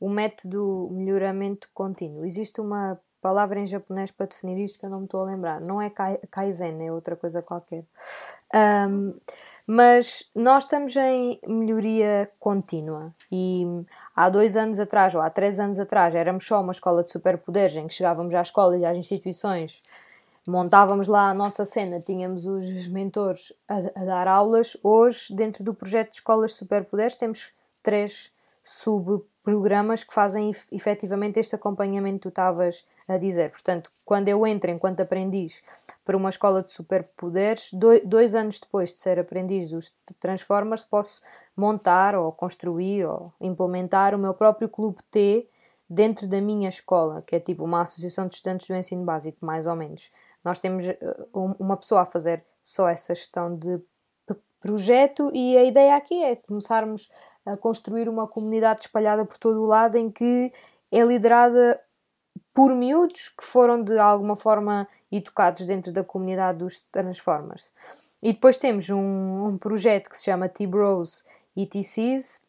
o 0.00 0.08
método 0.08 0.88
melhoramento 0.92 1.68
contínuo. 1.74 2.24
Existe 2.24 2.60
uma 2.60 2.98
palavra 3.20 3.58
em 3.58 3.66
japonês 3.66 4.10
para 4.10 4.26
definir 4.26 4.64
isto 4.64 4.78
que 4.78 4.86
eu 4.86 4.90
não 4.90 4.98
me 4.98 5.04
estou 5.04 5.22
a 5.22 5.24
lembrar. 5.24 5.60
Não 5.60 5.82
é 5.82 5.90
Kaizen, 6.30 6.86
é 6.86 6.92
outra 6.92 7.16
coisa 7.16 7.42
qualquer. 7.42 7.84
Um, 8.54 9.14
Mas 9.66 10.30
nós 10.32 10.62
estamos 10.62 10.94
em 10.94 11.40
melhoria 11.44 12.30
contínua 12.38 13.12
e 13.32 13.66
há 14.14 14.30
dois 14.30 14.56
anos 14.56 14.78
atrás, 14.78 15.12
ou 15.12 15.20
há 15.20 15.28
três 15.28 15.58
anos 15.58 15.80
atrás, 15.80 16.14
éramos 16.14 16.46
só 16.46 16.60
uma 16.60 16.70
escola 16.70 17.02
de 17.02 17.10
superpoderes 17.10 17.76
em 17.76 17.88
que 17.88 17.94
chegávamos 17.94 18.32
à 18.32 18.42
escola 18.42 18.78
e 18.78 18.84
às 18.84 18.96
instituições, 18.96 19.82
montávamos 20.46 21.08
lá 21.08 21.30
a 21.30 21.34
nossa 21.34 21.64
cena, 21.64 22.00
tínhamos 22.00 22.46
os 22.46 22.86
mentores 22.88 23.52
a, 23.68 23.76
a 23.78 24.04
dar 24.04 24.28
aulas. 24.28 24.76
Hoje, 24.82 25.34
dentro 25.34 25.64
do 25.64 25.74
projeto 25.74 26.10
de 26.10 26.16
escolas 26.16 26.52
de 26.52 26.58
superpoderes, 26.58 27.16
temos 27.16 27.52
três 27.82 28.32
subprogramas 28.62 30.02
que 30.02 30.12
fazem 30.12 30.50
efetivamente 30.72 31.38
este 31.38 31.54
acompanhamento 31.54 32.16
que 32.16 32.22
tu 32.22 32.28
estavas 32.30 32.84
a 33.08 33.16
dizer. 33.16 33.50
Portanto, 33.50 33.92
quando 34.04 34.28
eu 34.28 34.44
entro 34.44 34.70
enquanto 34.70 35.00
aprendiz 35.00 35.62
para 36.04 36.16
uma 36.16 36.28
escola 36.28 36.62
de 36.62 36.72
superpoderes, 36.72 37.70
dois 38.04 38.34
anos 38.34 38.58
depois 38.58 38.92
de 38.92 38.98
ser 38.98 39.18
aprendiz 39.18 39.70
dos 39.70 39.94
Transformers, 40.18 40.82
posso 40.82 41.22
montar 41.56 42.16
ou 42.16 42.32
construir 42.32 43.04
ou 43.06 43.32
implementar 43.40 44.14
o 44.14 44.18
meu 44.18 44.34
próprio 44.34 44.68
clube 44.68 44.98
T 45.10 45.48
dentro 45.88 46.26
da 46.26 46.40
minha 46.40 46.68
escola, 46.68 47.22
que 47.24 47.36
é 47.36 47.40
tipo 47.40 47.62
uma 47.64 47.82
associação 47.82 48.26
de 48.26 48.34
estudantes 48.34 48.66
do 48.66 48.74
ensino 48.74 49.04
básico, 49.04 49.46
mais 49.46 49.66
ou 49.66 49.76
menos. 49.76 50.10
Nós 50.46 50.60
temos 50.60 50.86
eh, 50.86 50.98
uma 51.34 51.76
pessoa 51.76 52.02
a 52.02 52.06
fazer 52.06 52.44
só 52.62 52.88
essa 52.88 53.12
gestão 53.12 53.56
de 53.56 53.80
projeto 54.60 55.28
e 55.34 55.58
a 55.58 55.64
ideia 55.64 55.96
aqui 55.96 56.22
é 56.22 56.36
começarmos 56.36 57.10
a 57.44 57.56
construir 57.56 58.08
uma 58.08 58.28
comunidade 58.28 58.82
espalhada 58.82 59.24
por 59.24 59.38
todo 59.38 59.60
o 59.60 59.66
lado 59.66 59.96
em 59.96 60.08
que 60.08 60.52
é 60.92 61.02
liderada 61.02 61.80
por 62.54 62.72
miúdos 62.76 63.28
que 63.28 63.42
foram 63.42 63.82
de 63.82 63.98
alguma 63.98 64.36
forma 64.36 64.86
educados 65.10 65.66
dentro 65.66 65.90
da 65.92 66.04
comunidade 66.04 66.58
dos 66.58 66.80
Transformers. 66.92 67.72
E 68.22 68.32
depois 68.32 68.56
temos 68.56 68.88
um, 68.88 69.46
um 69.46 69.58
projeto 69.58 70.08
que 70.08 70.16
se 70.16 70.26
chama 70.26 70.48
T-Bros 70.48 71.24
ETCs, 71.56 72.40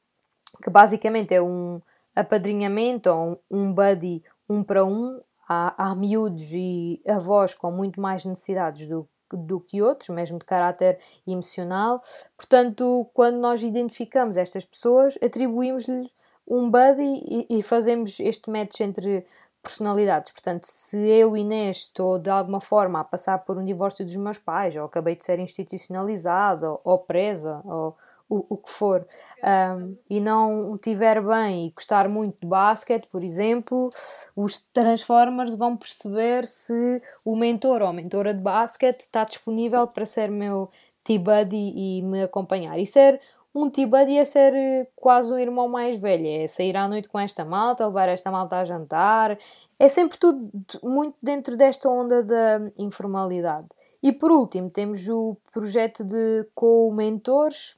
que 0.62 0.70
basicamente 0.70 1.34
é 1.34 1.42
um 1.42 1.82
apadrinhamento 2.16 3.10
ou 3.10 3.42
um 3.50 3.74
buddy 3.74 4.24
um 4.48 4.64
para 4.64 4.86
um. 4.86 5.20
Há, 5.48 5.90
há 5.90 5.96
miúdos 5.96 6.52
e 6.54 7.02
avós 7.08 7.54
com 7.54 7.72
muito 7.72 8.02
mais 8.02 8.26
necessidades 8.26 8.88
do 8.88 9.08
do 9.34 9.60
que 9.60 9.82
outros, 9.82 10.10
mesmo 10.10 10.40
de 10.40 10.46
caráter 10.46 11.00
emocional. 11.26 12.02
Portanto, 12.36 13.10
quando 13.14 13.38
nós 13.38 13.62
identificamos 13.62 14.38
estas 14.38 14.64
pessoas, 14.64 15.18
atribuímos-lhe 15.22 16.10
um 16.48 16.70
buddy 16.70 17.46
e, 17.50 17.60
e, 17.60 17.62
fazemos 17.62 18.20
este 18.22 18.50
match 18.50 18.80
entre 18.80 19.26
personalidades. 19.62 20.32
Portanto, 20.32 20.64
se 20.64 20.98
eu, 20.98 21.36
Inês, 21.36 21.78
estou 21.78 22.18
de 22.18 22.30
alguma 22.30 22.62
forma 22.62 23.02
a 23.02 23.04
passar 23.04 23.40
por 23.40 23.58
um 23.58 23.64
divórcio 23.64 24.06
dos 24.06 24.16
meus 24.16 24.38
pais, 24.38 24.76
ou 24.78 24.86
acabei 24.86 25.16
de 25.16 25.26
ser 25.26 25.40
institucionalizada, 25.40 26.72
ou, 26.72 26.80
ou 26.86 27.00
presa, 27.00 27.60
ou 27.66 27.98
o, 28.30 28.46
o 28.50 28.58
que 28.58 28.70
for, 28.70 29.08
um, 29.44 29.96
e 30.10 30.20
não 30.20 30.76
estiver 30.76 31.22
bem 31.22 31.68
e 31.68 31.72
gostar 31.72 32.10
muito 32.10 32.42
de 32.42 32.48
basquete, 32.48 33.08
por 33.10 33.24
exemplo, 33.24 33.90
os 34.36 34.60
Transformers 34.60 35.56
vão 35.56 35.78
perceber 35.78 36.46
se 36.46 37.02
o 37.24 37.36
mentor 37.36 37.82
ou 37.82 37.88
a 37.88 37.94
mentora 37.94 38.34
de 38.34 38.42
basquete 38.42 39.02
está 39.02 39.24
disponível 39.24 39.88
para 39.88 40.06
ser 40.06 40.30
meu 40.30 40.70
T-Buddy 41.04 41.74
e 41.76 42.02
me 42.02 42.24
acompanhar. 42.24 42.78
E 42.78 42.86
ser 42.86 43.22
um 43.56 43.70
T-Buddy 43.70 44.18
é 44.18 44.26
ser 44.26 44.54
eh, 44.54 44.88
quase 44.96 45.34
um 45.34 45.40
irmão 45.40 45.68
mais 45.68 46.00
velho, 46.00 46.28
é 46.28 46.48
sair 46.48 46.78
à 46.78 46.88
noite 46.88 47.10
com 47.10 47.18
esta 47.18 47.44
malta, 47.44 47.88
levar 47.88 48.10
esta 48.10 48.30
malta 48.30 48.58
a 48.58 48.66
jantar, 48.66 49.38
é 49.80 49.88
sempre 49.88 50.18
tudo 50.18 50.48
muito 50.84 51.16
dentro 51.24 51.58
desta 51.58 51.90
onda 51.90 52.22
da 52.22 52.70
informalidade. 52.78 53.68
E 54.04 54.12
por 54.12 54.32
último, 54.32 54.70
temos 54.70 55.08
o 55.10 55.36
projeto 55.52 56.04
de 56.04 56.48
co-mentores, 56.54 57.76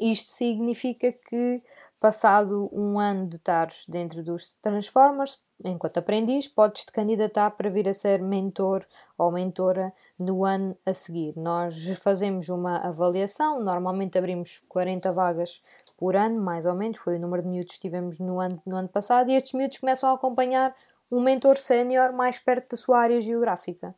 isto 0.00 0.30
significa 0.30 1.12
que, 1.12 1.62
passado 2.00 2.68
um 2.72 2.98
ano 2.98 3.28
de 3.28 3.36
estares 3.36 3.86
dentro 3.88 4.22
dos 4.22 4.54
Transformers, 4.54 5.38
enquanto 5.64 5.98
aprendiz, 5.98 6.48
podes-te 6.48 6.92
candidatar 6.92 7.50
para 7.52 7.70
vir 7.70 7.88
a 7.88 7.92
ser 7.92 8.20
mentor 8.20 8.86
ou 9.16 9.32
mentora 9.32 9.92
no 10.18 10.44
ano 10.44 10.76
a 10.84 10.92
seguir. 10.92 11.34
Nós 11.36 11.76
fazemos 12.02 12.48
uma 12.48 12.78
avaliação, 12.78 13.62
normalmente 13.62 14.18
abrimos 14.18 14.62
40 14.68 15.10
vagas 15.12 15.62
por 15.96 16.14
ano, 16.14 16.40
mais 16.40 16.66
ou 16.66 16.74
menos, 16.74 16.98
foi 16.98 17.16
o 17.16 17.20
número 17.20 17.42
de 17.42 17.48
miúdos 17.48 17.74
que 17.74 17.80
tivemos 17.80 18.18
no 18.18 18.40
ano, 18.40 18.60
no 18.66 18.76
ano 18.76 18.88
passado, 18.88 19.30
e 19.30 19.34
estes 19.34 19.54
miúdos 19.54 19.78
começam 19.78 20.10
a 20.10 20.14
acompanhar 20.14 20.74
um 21.10 21.20
mentor 21.20 21.56
sénior 21.56 22.12
mais 22.12 22.38
perto 22.38 22.70
da 22.70 22.76
sua 22.76 22.98
área 22.98 23.20
geográfica. 23.20 23.94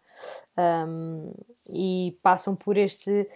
Um, 0.56 1.32
e 1.70 2.16
passam 2.22 2.54
por 2.54 2.76
este 2.76 3.28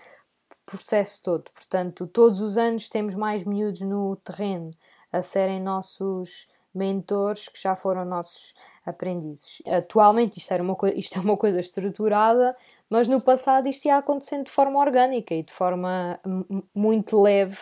processo 0.66 1.22
todo. 1.22 1.51
Portanto, 1.53 2.07
todos 2.07 2.40
os 2.40 2.57
anos 2.57 2.88
temos 2.88 3.14
mais 3.14 3.44
miúdos 3.44 3.83
no 3.83 4.16
terreno 4.16 4.70
a 5.12 5.22
serem 5.22 5.61
nossos 5.61 6.46
mentores 6.75 7.48
que 7.48 7.61
já 7.61 7.77
foram 7.77 8.05
nossos 8.05 8.55
aprendizes. 8.85 9.61
Atualmente 9.66 10.38
isto, 10.38 10.53
era 10.53 10.62
uma 10.62 10.77
isto 10.94 11.18
é 11.18 11.20
uma 11.20 11.37
coisa 11.37 11.61
estruturada, 11.61 12.57
mas 12.88 13.09
no 13.09 13.20
passado 13.20 13.68
isto 13.68 13.87
ia 13.87 13.96
acontecendo 13.96 14.44
de 14.44 14.51
forma 14.51 14.79
orgânica 14.79 15.35
e 15.35 15.42
de 15.42 15.53
forma 15.53 16.18
muito 16.75 17.20
leve. 17.20 17.59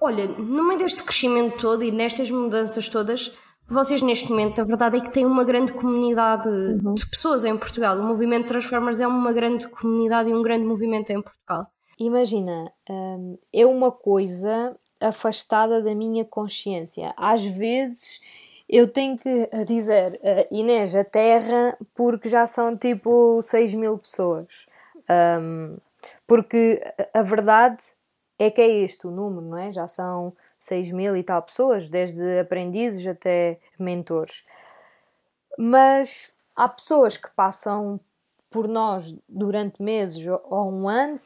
Olha, 0.00 0.26
no 0.26 0.66
meio 0.66 0.78
deste 0.78 1.02
crescimento 1.02 1.58
todo 1.58 1.82
e 1.82 1.90
nestas 1.90 2.30
mudanças 2.30 2.88
todas, 2.88 3.32
vocês 3.66 4.02
neste 4.02 4.28
momento, 4.28 4.60
a 4.60 4.64
verdade 4.64 4.98
é 4.98 5.00
que 5.00 5.10
têm 5.10 5.24
uma 5.24 5.44
grande 5.44 5.72
comunidade 5.72 6.48
uhum. 6.48 6.94
de 6.94 7.06
pessoas 7.08 7.44
em 7.44 7.56
Portugal. 7.56 7.98
O 7.98 8.02
movimento 8.02 8.48
Transformers 8.48 9.00
é 9.00 9.06
uma 9.06 9.32
grande 9.32 9.68
comunidade 9.68 10.28
e 10.28 10.34
um 10.34 10.42
grande 10.42 10.66
movimento 10.66 11.10
em 11.10 11.22
Portugal. 11.22 11.73
Imagina, 11.98 12.72
hum, 12.88 13.38
é 13.52 13.64
uma 13.64 13.92
coisa 13.92 14.76
afastada 15.00 15.82
da 15.82 15.94
minha 15.94 16.24
consciência. 16.24 17.14
Às 17.16 17.44
vezes 17.44 18.20
eu 18.68 18.88
tenho 18.88 19.16
que 19.16 19.48
dizer 19.66 20.20
uh, 20.22 20.54
Inês, 20.54 20.96
a 20.96 21.04
Terra, 21.04 21.76
porque 21.94 22.28
já 22.28 22.46
são 22.46 22.76
tipo 22.76 23.40
6 23.42 23.74
mil 23.74 23.98
pessoas. 23.98 24.46
Um, 25.40 25.76
porque 26.26 26.82
a 27.12 27.22
verdade 27.22 27.82
é 28.38 28.50
que 28.50 28.60
é 28.60 28.68
este 28.68 29.06
o 29.06 29.10
número, 29.10 29.46
não 29.46 29.58
é? 29.58 29.72
Já 29.72 29.86
são 29.86 30.32
6 30.58 30.90
mil 30.92 31.16
e 31.16 31.22
tal 31.22 31.42
pessoas, 31.42 31.88
desde 31.88 32.40
aprendizes 32.40 33.06
até 33.06 33.58
mentores. 33.78 34.44
Mas 35.58 36.32
há 36.56 36.68
pessoas 36.68 37.16
que 37.16 37.30
passam 37.30 38.00
por 38.54 38.68
nós 38.68 39.12
durante 39.28 39.82
meses 39.82 40.24
ou 40.28 40.70
um 40.70 40.88
ano, 40.88 41.18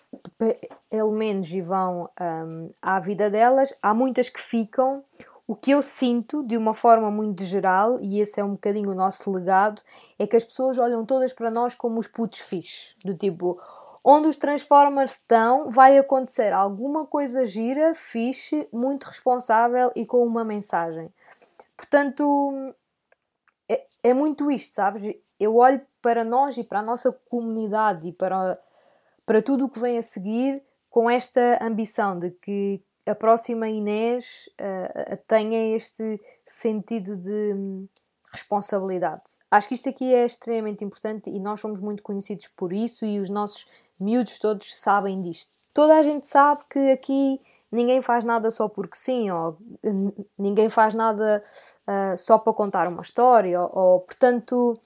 pelo 0.89 1.13
menos, 1.13 1.53
e 1.53 1.61
vão 1.61 2.09
um, 2.19 2.71
à 2.81 2.99
vida 2.99 3.29
delas. 3.29 3.75
Há 3.83 3.93
muitas 3.93 4.31
que 4.31 4.41
ficam. 4.41 5.05
O 5.47 5.55
que 5.55 5.73
eu 5.73 5.83
sinto, 5.83 6.43
de 6.43 6.57
uma 6.57 6.73
forma 6.73 7.11
muito 7.11 7.45
geral, 7.45 8.01
e 8.01 8.19
esse 8.19 8.41
é 8.41 8.45
um 8.45 8.53
bocadinho 8.53 8.91
o 8.91 8.95
nosso 8.95 9.31
legado, 9.31 9.83
é 10.19 10.27
que 10.27 10.37
as 10.37 10.45
pessoas 10.45 10.79
olham 10.79 11.05
todas 11.05 11.35
para 11.35 11.51
nós 11.51 11.75
como 11.75 12.01
os 12.01 12.07
putos 12.07 12.41
fixes. 12.41 12.97
Do 13.05 13.15
tipo, 13.15 13.61
onde 14.03 14.29
os 14.29 14.37
Transformers 14.37 15.13
estão, 15.13 15.71
vai 15.71 15.99
acontecer 15.99 16.55
alguma 16.55 17.05
coisa 17.05 17.45
gira, 17.45 17.95
fixe, 17.95 18.67
muito 18.73 19.05
responsável 19.05 19.93
e 19.95 20.07
com 20.07 20.27
uma 20.27 20.45
mensagem. 20.45 21.13
Portanto, 21.77 22.75
é, 23.69 23.85
é 24.03 24.15
muito 24.15 24.51
isto, 24.51 24.73
sabes? 24.73 25.15
Eu 25.39 25.57
olho 25.57 25.81
para 26.03 26.25
nós 26.25 26.57
e 26.57 26.65
para 26.65 26.81
a 26.81 26.83
nossa 26.83 27.13
comunidade 27.29 28.09
e 28.09 28.13
para, 28.13 28.59
para 29.25 29.43
tudo 29.43 29.67
o 29.67 29.69
que 29.69 29.79
vem 29.79 29.99
a 29.99 30.03
seguir 30.03 30.63
com 30.91 31.09
esta 31.09 31.65
ambição 31.65 32.19
de 32.19 32.31
que 32.31 32.83
a 33.07 33.15
próxima 33.15 33.69
Inês 33.69 34.49
uh, 34.61 35.17
tenha 35.27 35.75
este 35.75 36.21
sentido 36.45 37.17
de 37.17 37.55
hum, 37.55 37.89
responsabilidade. 38.31 39.23
Acho 39.51 39.69
que 39.69 39.75
isto 39.75 39.89
aqui 39.89 40.15
é 40.15 40.25
extremamente 40.25 40.85
importante 40.85 41.31
e 41.31 41.41
nós 41.41 41.61
somos 41.61 41.81
muito 41.81 42.03
conhecidos 42.03 42.49
por 42.49 42.73
isso 42.73 43.05
e 43.05 43.19
os 43.19 43.31
nossos 43.31 43.67
miúdos 44.01 44.39
todos 44.39 44.79
sabem 44.79 45.21
disto. 45.21 45.53
Toda 45.73 45.97
a 45.97 46.03
gente 46.03 46.27
sabe 46.27 46.63
que 46.69 46.91
aqui 46.91 47.41
ninguém 47.71 48.03
faz 48.03 48.25
nada 48.25 48.51
só 48.51 48.69
porque 48.69 48.97
sim, 48.97 49.31
ou 49.31 49.57
ninguém 50.39 50.69
faz 50.69 50.95
nada 50.95 51.43
uh, 51.87 52.19
só 52.19 52.39
para 52.39 52.53
contar 52.53 52.89
uma 52.89 53.03
história, 53.03 53.61
ou, 53.61 53.71
ou 53.73 54.01
portanto 54.01 54.79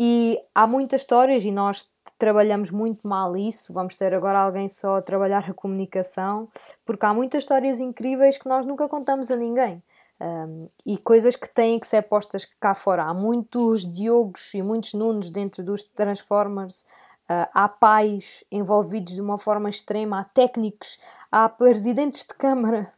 e 0.00 0.38
há 0.54 0.64
muitas 0.64 1.00
histórias 1.00 1.44
e 1.44 1.50
nós 1.50 1.90
trabalhamos 2.16 2.70
muito 2.70 3.08
mal 3.08 3.36
isso. 3.36 3.72
Vamos 3.72 3.96
ter 3.96 4.14
agora 4.14 4.38
alguém 4.38 4.68
só 4.68 4.98
a 4.98 5.02
trabalhar 5.02 5.50
a 5.50 5.52
comunicação, 5.52 6.48
porque 6.86 7.04
há 7.04 7.12
muitas 7.12 7.42
histórias 7.42 7.80
incríveis 7.80 8.38
que 8.38 8.48
nós 8.48 8.64
nunca 8.64 8.86
contamos 8.86 9.28
a 9.28 9.34
ninguém. 9.36 9.82
Um, 10.20 10.68
e 10.86 10.98
coisas 10.98 11.34
que 11.34 11.48
têm 11.48 11.80
que 11.80 11.86
ser 11.86 12.02
postas 12.02 12.44
cá 12.60 12.74
fora. 12.74 13.06
Há 13.06 13.12
muitos 13.12 13.92
Diogos 13.92 14.54
e 14.54 14.62
muitos 14.62 14.94
Nunos 14.94 15.30
dentro 15.30 15.64
dos 15.64 15.82
Transformers. 15.82 16.82
Uh, 17.24 17.50
há 17.52 17.68
pais 17.68 18.44
envolvidos 18.52 19.14
de 19.14 19.20
uma 19.20 19.36
forma 19.36 19.68
extrema, 19.68 20.20
há 20.20 20.24
técnicos, 20.24 20.96
há 21.30 21.48
presidentes 21.48 22.24
de 22.24 22.34
Câmara 22.34 22.92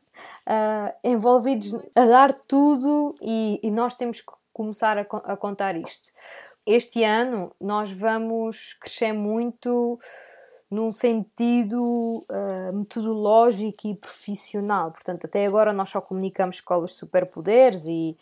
uh, 0.46 0.94
envolvidos 1.02 1.74
a 1.96 2.04
dar 2.04 2.32
tudo 2.46 3.14
e, 3.22 3.58
e, 3.62 3.70
nós 3.70 3.96
temos 3.96 4.20
que 4.20 4.32
começar 4.52 4.98
a, 4.98 5.00
a 5.00 5.36
contar 5.36 5.74
isto 5.76 6.10
este 6.66 7.03
ano 7.05 7.53
nós 7.61 7.90
vamos 7.90 8.75
crescer 8.75 9.12
muito 9.12 9.99
num 10.70 10.92
sentido 10.92 11.83
uh, 11.83 12.73
metodológico 12.73 13.88
e 13.88 13.94
profissional. 13.94 14.92
Portanto, 14.92 15.25
até 15.25 15.44
agora 15.44 15.73
nós 15.73 15.90
só 15.90 16.01
comunicamos 16.01 16.57
escolas 16.57 16.90
de 16.90 16.96
superpoderes 16.96 17.85
e 17.87 18.16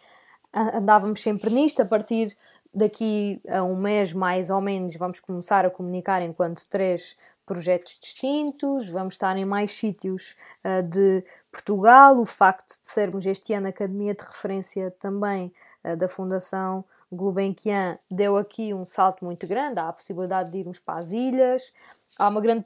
andávamos 0.52 1.22
sempre 1.22 1.50
nisto. 1.50 1.82
A 1.82 1.84
partir 1.84 2.34
daqui 2.72 3.40
a 3.48 3.62
um 3.62 3.76
mês, 3.76 4.12
mais 4.12 4.48
ou 4.48 4.60
menos, 4.60 4.96
vamos 4.96 5.20
começar 5.20 5.66
a 5.66 5.70
comunicar 5.70 6.22
enquanto 6.22 6.66
três 6.68 7.16
projetos 7.44 7.98
distintos, 8.00 8.88
vamos 8.90 9.14
estar 9.14 9.34
em 9.38 9.44
mais 9.44 9.72
sítios 9.72 10.36
uh, 10.64 10.82
de 10.82 11.24
Portugal. 11.50 12.18
O 12.18 12.26
facto 12.26 12.68
de 12.68 12.86
sermos 12.86 13.26
este 13.26 13.54
ano 13.54 13.68
Academia 13.68 14.14
de 14.14 14.22
Referência 14.22 14.94
também 14.98 15.52
uh, 15.84 15.96
da 15.96 16.08
Fundação 16.08 16.84
Gulbenkian 17.10 17.98
deu 18.10 18.36
aqui 18.36 18.74
um 18.74 18.84
salto 18.84 19.24
muito 19.24 19.46
grande. 19.46 19.80
Há 19.80 19.88
a 19.88 19.92
possibilidade 19.92 20.50
de 20.50 20.58
irmos 20.58 20.78
para 20.78 21.00
as 21.00 21.12
ilhas, 21.12 21.72
há 22.18 22.28
uma 22.28 22.40
grande 22.40 22.64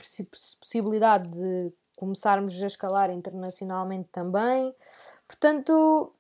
possibilidade 0.61 1.29
de 1.29 1.73
começarmos 1.97 2.61
a 2.63 2.67
escalar 2.67 3.11
internacionalmente 3.11 4.09
também. 4.11 4.75
Portanto, 5.27 6.13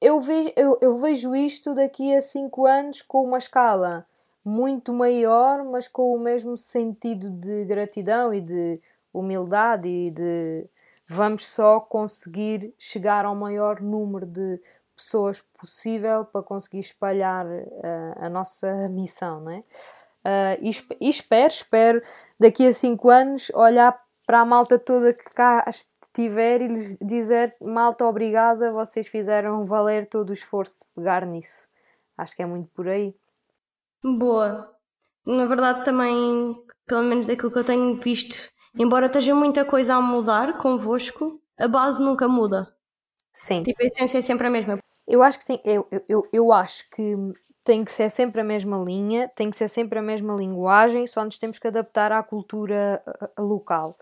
eu 0.00 0.20
vejo, 0.20 0.52
eu, 0.56 0.78
eu 0.80 0.96
vejo 0.96 1.34
isto 1.34 1.74
daqui 1.74 2.14
a 2.14 2.22
cinco 2.22 2.66
anos 2.66 3.02
com 3.02 3.24
uma 3.24 3.38
escala 3.38 4.06
muito 4.44 4.92
maior, 4.92 5.64
mas 5.64 5.88
com 5.88 6.14
o 6.14 6.18
mesmo 6.18 6.56
sentido 6.56 7.30
de 7.30 7.64
gratidão 7.64 8.32
e 8.32 8.40
de 8.40 8.80
humildade 9.12 9.88
e 9.88 10.10
de 10.10 10.68
vamos 11.06 11.46
só 11.46 11.80
conseguir 11.80 12.72
chegar 12.78 13.24
ao 13.24 13.34
maior 13.34 13.80
número 13.80 14.26
de 14.26 14.60
pessoas 14.98 15.40
possível 15.58 16.24
para 16.24 16.42
conseguir 16.42 16.80
espalhar 16.80 17.46
uh, 17.46 18.14
a 18.16 18.28
nossa 18.28 18.88
missão, 18.90 19.40
não 19.40 19.52
é? 19.52 19.58
Uh, 19.58 20.58
e, 20.60 20.70
e, 21.00 21.08
espero, 21.08 21.46
espero 21.46 22.02
daqui 22.38 22.66
a 22.66 22.72
cinco 22.72 23.08
anos 23.08 23.50
olhar 23.54 23.98
para 24.26 24.40
a 24.40 24.44
malta 24.44 24.78
toda 24.78 25.14
que 25.14 25.30
cá 25.30 25.64
estiver 25.68 26.60
e 26.60 26.68
lhes 26.68 26.98
dizer 27.00 27.56
malta 27.60 28.04
obrigada, 28.04 28.72
vocês 28.72 29.06
fizeram 29.06 29.64
valer 29.64 30.06
todo 30.06 30.30
o 30.30 30.34
esforço 30.34 30.80
de 30.80 30.84
pegar 30.94 31.24
nisso. 31.24 31.68
Acho 32.16 32.34
que 32.34 32.42
é 32.42 32.46
muito 32.46 32.68
por 32.74 32.88
aí. 32.88 33.14
Boa. 34.02 34.74
Na 35.24 35.46
verdade 35.46 35.84
também, 35.84 36.56
pelo 36.86 37.02
menos 37.04 37.26
daquilo 37.26 37.52
que 37.52 37.58
eu 37.58 37.64
tenho 37.64 37.94
visto, 38.00 38.50
embora 38.78 39.06
esteja 39.06 39.34
muita 39.34 39.64
coisa 39.64 39.94
a 39.94 40.00
mudar 40.00 40.58
convosco, 40.58 41.40
a 41.56 41.68
base 41.68 42.02
nunca 42.02 42.26
muda. 42.28 42.74
Sim. 43.32 43.62
Tipo, 43.62 43.82
a 43.82 43.86
essência 43.86 44.18
é 44.18 44.22
sempre 44.22 44.48
a 44.48 44.50
mesma. 44.50 44.80
Eu 45.08 45.22
acho 45.22 45.38
que 45.38 45.46
tem, 45.46 45.60
eu, 45.64 45.88
eu, 46.06 46.28
eu 46.30 46.52
acho 46.52 46.88
que 46.90 47.16
tem 47.64 47.82
que 47.82 47.90
ser 47.90 48.10
sempre 48.10 48.42
a 48.42 48.44
mesma 48.44 48.76
linha, 48.76 49.26
tem 49.34 49.48
que 49.48 49.56
ser 49.56 49.68
sempre 49.68 49.98
a 49.98 50.02
mesma 50.02 50.34
linguagem, 50.34 51.06
só 51.06 51.24
nos 51.24 51.38
temos 51.38 51.58
que 51.58 51.66
adaptar 51.66 52.12
à 52.12 52.22
cultura 52.22 53.02
local. 53.38 53.94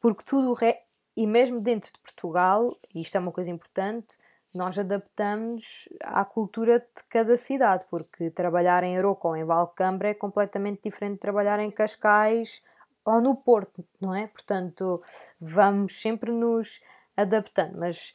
Porque 0.00 0.22
tudo 0.24 0.50
o 0.50 0.54
re... 0.54 0.76
e 1.16 1.26
mesmo 1.26 1.60
dentro 1.60 1.92
de 1.92 1.98
Portugal, 1.98 2.76
e 2.94 3.00
isto 3.00 3.16
é 3.16 3.20
uma 3.20 3.32
coisa 3.32 3.50
importante, 3.50 4.16
nós 4.54 4.78
adaptamos 4.78 5.88
à 6.00 6.24
cultura 6.24 6.78
de 6.78 7.02
cada 7.08 7.36
cidade, 7.36 7.84
porque 7.90 8.30
trabalhar 8.30 8.84
em 8.84 8.96
Aroca 8.96 9.26
ou 9.26 9.36
em 9.36 9.44
Valcambra 9.44 10.10
é 10.10 10.14
completamente 10.14 10.82
diferente 10.84 11.14
de 11.14 11.20
trabalhar 11.20 11.58
em 11.58 11.72
Cascais 11.72 12.62
ou 13.04 13.20
no 13.20 13.34
Porto, 13.34 13.84
não 14.00 14.14
é? 14.14 14.28
Portanto, 14.28 15.02
vamos 15.40 16.00
sempre 16.00 16.30
nos 16.30 16.80
adaptando, 17.16 17.78
mas 17.78 18.14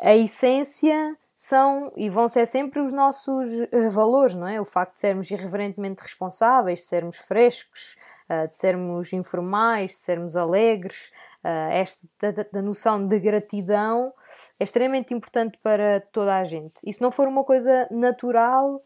a 0.00 0.14
essência 0.14 1.16
são 1.40 1.92
e 1.96 2.10
vão 2.10 2.26
ser 2.26 2.46
sempre 2.46 2.80
os 2.80 2.92
nossos 2.92 3.48
uh, 3.48 3.90
valores, 3.92 4.34
não 4.34 4.48
é? 4.48 4.60
O 4.60 4.64
facto 4.64 4.94
de 4.94 4.98
sermos 4.98 5.30
irreverentemente 5.30 6.02
responsáveis, 6.02 6.80
de 6.80 6.86
sermos 6.86 7.16
frescos, 7.16 7.96
uh, 8.28 8.48
de 8.48 8.56
sermos 8.56 9.12
informais, 9.12 9.92
de 9.92 9.98
sermos 9.98 10.36
alegres, 10.36 11.12
uh, 11.44 11.70
esta 11.70 12.08
da, 12.20 12.44
da, 12.52 12.60
noção 12.60 13.06
de 13.06 13.20
gratidão 13.20 14.12
é 14.58 14.64
extremamente 14.64 15.14
importante 15.14 15.56
para 15.62 16.00
toda 16.10 16.34
a 16.34 16.42
gente. 16.42 16.74
E 16.84 16.92
se 16.92 17.00
não 17.00 17.12
for 17.12 17.28
uma 17.28 17.44
coisa 17.44 17.86
natural, 17.88 18.82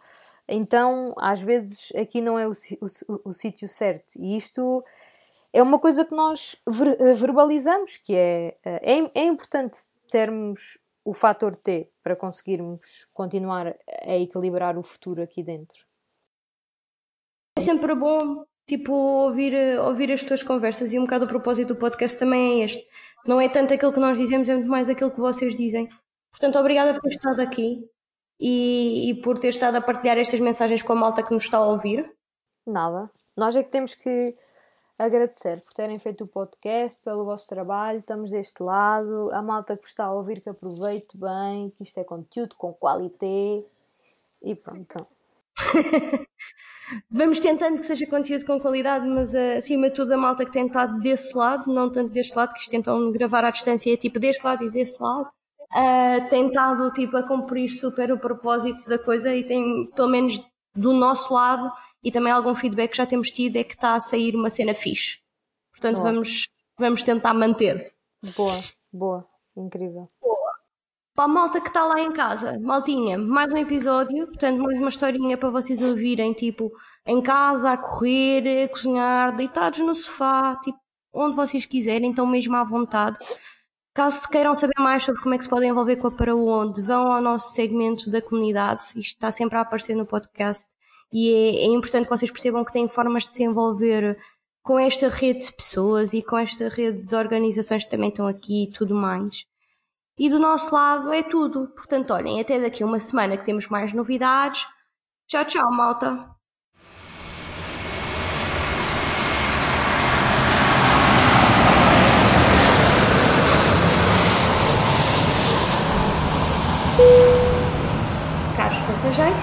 então 0.46 1.14
às 1.16 1.40
vezes 1.40 1.90
aqui 1.96 2.20
não 2.20 2.38
é 2.38 2.46
o, 2.46 2.52
o, 2.52 3.30
o 3.30 3.32
sítio 3.32 3.66
certo. 3.66 4.12
E 4.18 4.36
isto 4.36 4.84
é 5.54 5.62
uma 5.62 5.78
coisa 5.78 6.04
que 6.04 6.14
nós 6.14 6.54
ver, 6.68 7.14
verbalizamos, 7.14 7.96
que 7.96 8.14
é, 8.14 8.58
é, 8.62 9.10
é 9.14 9.24
importante 9.24 9.78
termos 10.10 10.76
o 11.04 11.12
fator 11.12 11.54
T 11.54 11.90
para 12.02 12.16
conseguirmos 12.16 13.06
continuar 13.12 13.76
a 14.06 14.16
equilibrar 14.16 14.78
o 14.78 14.82
futuro 14.82 15.22
aqui 15.22 15.42
dentro. 15.42 15.84
É 17.58 17.60
sempre 17.60 17.94
bom 17.94 18.44
tipo 18.66 18.92
ouvir, 18.92 19.78
ouvir 19.80 20.12
as 20.12 20.22
tuas 20.22 20.42
conversas 20.42 20.92
e 20.92 20.98
um 20.98 21.04
bocado 21.04 21.24
o 21.24 21.28
propósito 21.28 21.74
do 21.74 21.76
podcast 21.76 22.18
também 22.18 22.60
é 22.60 22.64
este. 22.64 22.86
Não 23.26 23.40
é 23.40 23.48
tanto 23.48 23.74
aquilo 23.74 23.92
que 23.92 24.00
nós 24.00 24.18
dizemos, 24.18 24.48
é 24.48 24.54
muito 24.54 24.70
mais 24.70 24.88
aquilo 24.88 25.10
que 25.10 25.20
vocês 25.20 25.54
dizem. 25.54 25.88
Portanto, 26.30 26.58
obrigada 26.58 26.94
por 26.94 27.02
ter 27.02 27.10
estado 27.10 27.40
aqui 27.40 27.84
e, 28.40 29.10
e 29.10 29.14
por 29.22 29.38
ter 29.38 29.48
estado 29.48 29.76
a 29.76 29.80
partilhar 29.80 30.18
estas 30.18 30.40
mensagens 30.40 30.82
com 30.82 30.92
a 30.92 30.96
malta 30.96 31.22
que 31.22 31.32
nos 31.32 31.44
está 31.44 31.58
a 31.58 31.66
ouvir. 31.66 32.10
Nada. 32.66 33.10
Nós 33.36 33.54
é 33.56 33.62
que 33.62 33.70
temos 33.70 33.94
que 33.94 34.34
agradecer 35.04 35.60
por 35.60 35.74
terem 35.74 35.98
feito 35.98 36.24
o 36.24 36.26
podcast, 36.26 37.00
pelo 37.02 37.24
vosso 37.24 37.46
trabalho, 37.46 37.98
estamos 37.98 38.30
deste 38.30 38.62
lado. 38.62 39.30
A 39.32 39.42
malta 39.42 39.76
que 39.76 39.86
está 39.86 40.04
a 40.04 40.12
ouvir, 40.12 40.40
que 40.40 40.48
aproveite 40.48 41.16
bem, 41.16 41.70
que 41.70 41.82
isto 41.82 41.98
é 41.98 42.04
conteúdo 42.04 42.54
com 42.56 42.72
qualité. 42.72 43.64
E 44.42 44.54
pronto. 44.54 45.06
Vamos 47.10 47.38
tentando 47.38 47.78
que 47.78 47.86
seja 47.86 48.06
conteúdo 48.06 48.44
com 48.44 48.60
qualidade, 48.60 49.06
mas 49.06 49.32
uh, 49.32 49.58
acima 49.58 49.88
de 49.88 49.94
tudo 49.94 50.12
a 50.12 50.16
malta 50.16 50.44
que 50.44 50.52
tem 50.52 50.66
estado 50.66 50.98
desse 51.00 51.36
lado, 51.36 51.72
não 51.72 51.90
tanto 51.90 52.10
deste 52.10 52.36
lado, 52.36 52.52
que 52.52 52.60
isto 52.60 52.70
tentam 52.70 53.10
gravar 53.10 53.44
à 53.44 53.50
distância, 53.50 53.92
é 53.92 53.96
tipo 53.96 54.18
deste 54.18 54.44
lado 54.44 54.64
e 54.64 54.70
desse 54.70 55.02
lado, 55.02 55.28
uh, 55.70 56.28
tem 56.28 56.48
estado 56.48 56.90
tipo, 56.92 57.16
a 57.16 57.22
cumprir 57.22 57.70
super 57.70 58.12
o 58.12 58.18
propósito 58.18 58.88
da 58.88 58.98
coisa 58.98 59.34
e 59.34 59.44
tem, 59.44 59.86
pelo 59.94 60.08
menos 60.08 60.44
do 60.74 60.92
nosso 60.92 61.32
lado, 61.32 61.70
e 62.02 62.10
também 62.10 62.32
algum 62.32 62.54
feedback 62.54 62.90
que 62.90 62.96
já 62.96 63.06
temos 63.06 63.30
tido 63.30 63.56
é 63.56 63.64
que 63.64 63.74
está 63.74 63.94
a 63.94 64.00
sair 64.00 64.34
uma 64.34 64.50
cena 64.50 64.74
fixe. 64.74 65.20
Portanto, 65.70 66.02
vamos, 66.02 66.48
vamos 66.78 67.02
tentar 67.02 67.34
manter. 67.34 67.92
Boa, 68.36 68.60
boa, 68.92 69.28
incrível. 69.56 70.08
Boa. 70.20 70.52
Para 71.14 71.24
a 71.24 71.28
malta 71.28 71.60
que 71.60 71.68
está 71.68 71.84
lá 71.84 72.00
em 72.00 72.12
casa, 72.12 72.58
maltinha, 72.58 73.18
mais 73.18 73.52
um 73.52 73.56
episódio, 73.56 74.26
portanto, 74.26 74.62
mais 74.62 74.78
uma 74.78 74.88
historinha 74.88 75.36
para 75.36 75.50
vocês 75.50 75.82
ouvirem, 75.82 76.32
tipo, 76.32 76.72
em 77.06 77.20
casa, 77.20 77.72
a 77.72 77.76
correr, 77.76 78.64
a 78.64 78.68
cozinhar, 78.68 79.36
deitados 79.36 79.80
no 79.80 79.94
sofá, 79.94 80.56
tipo, 80.56 80.78
onde 81.12 81.36
vocês 81.36 81.66
quiserem, 81.66 82.10
então 82.10 82.26
mesmo 82.26 82.56
à 82.56 82.64
vontade. 82.64 83.18
Caso 83.94 84.26
queiram 84.26 84.54
saber 84.54 84.78
mais 84.78 85.04
sobre 85.04 85.20
como 85.20 85.34
é 85.34 85.38
que 85.38 85.44
se 85.44 85.50
podem 85.50 85.68
envolver 85.68 85.96
com 85.96 86.06
a 86.06 86.10
Para 86.10 86.34
Onde, 86.34 86.80
vão 86.80 87.12
ao 87.12 87.20
nosso 87.20 87.52
segmento 87.52 88.10
da 88.10 88.22
comunidade. 88.22 88.84
Isto 88.84 89.00
está 89.00 89.30
sempre 89.30 89.58
a 89.58 89.60
aparecer 89.60 89.94
no 89.94 90.06
podcast. 90.06 90.66
E 91.12 91.30
é, 91.30 91.64
é 91.64 91.66
importante 91.66 92.04
que 92.04 92.10
vocês 92.10 92.30
percebam 92.30 92.64
que 92.64 92.72
têm 92.72 92.88
formas 92.88 93.24
de 93.24 93.36
se 93.36 93.42
envolver 93.44 94.18
com 94.62 94.78
esta 94.78 95.08
rede 95.08 95.46
de 95.46 95.52
pessoas 95.52 96.14
e 96.14 96.22
com 96.22 96.38
esta 96.38 96.68
rede 96.68 97.02
de 97.02 97.14
organizações 97.14 97.84
que 97.84 97.90
também 97.90 98.08
estão 98.08 98.26
aqui 98.26 98.64
e 98.64 98.70
tudo 98.70 98.94
mais. 98.94 99.44
E 100.18 100.28
do 100.28 100.38
nosso 100.38 100.74
lado 100.74 101.12
é 101.12 101.22
tudo. 101.22 101.68
Portanto, 101.74 102.12
olhem, 102.12 102.40
até 102.40 102.60
daqui 102.60 102.82
a 102.82 102.86
uma 102.86 103.00
semana 103.00 103.36
que 103.36 103.44
temos 103.44 103.68
mais 103.68 103.92
novidades. 103.92 104.66
Tchau, 105.26 105.44
tchau, 105.44 105.70
malta! 105.72 106.30
Caros 118.56 118.78
passageiros, 118.80 119.42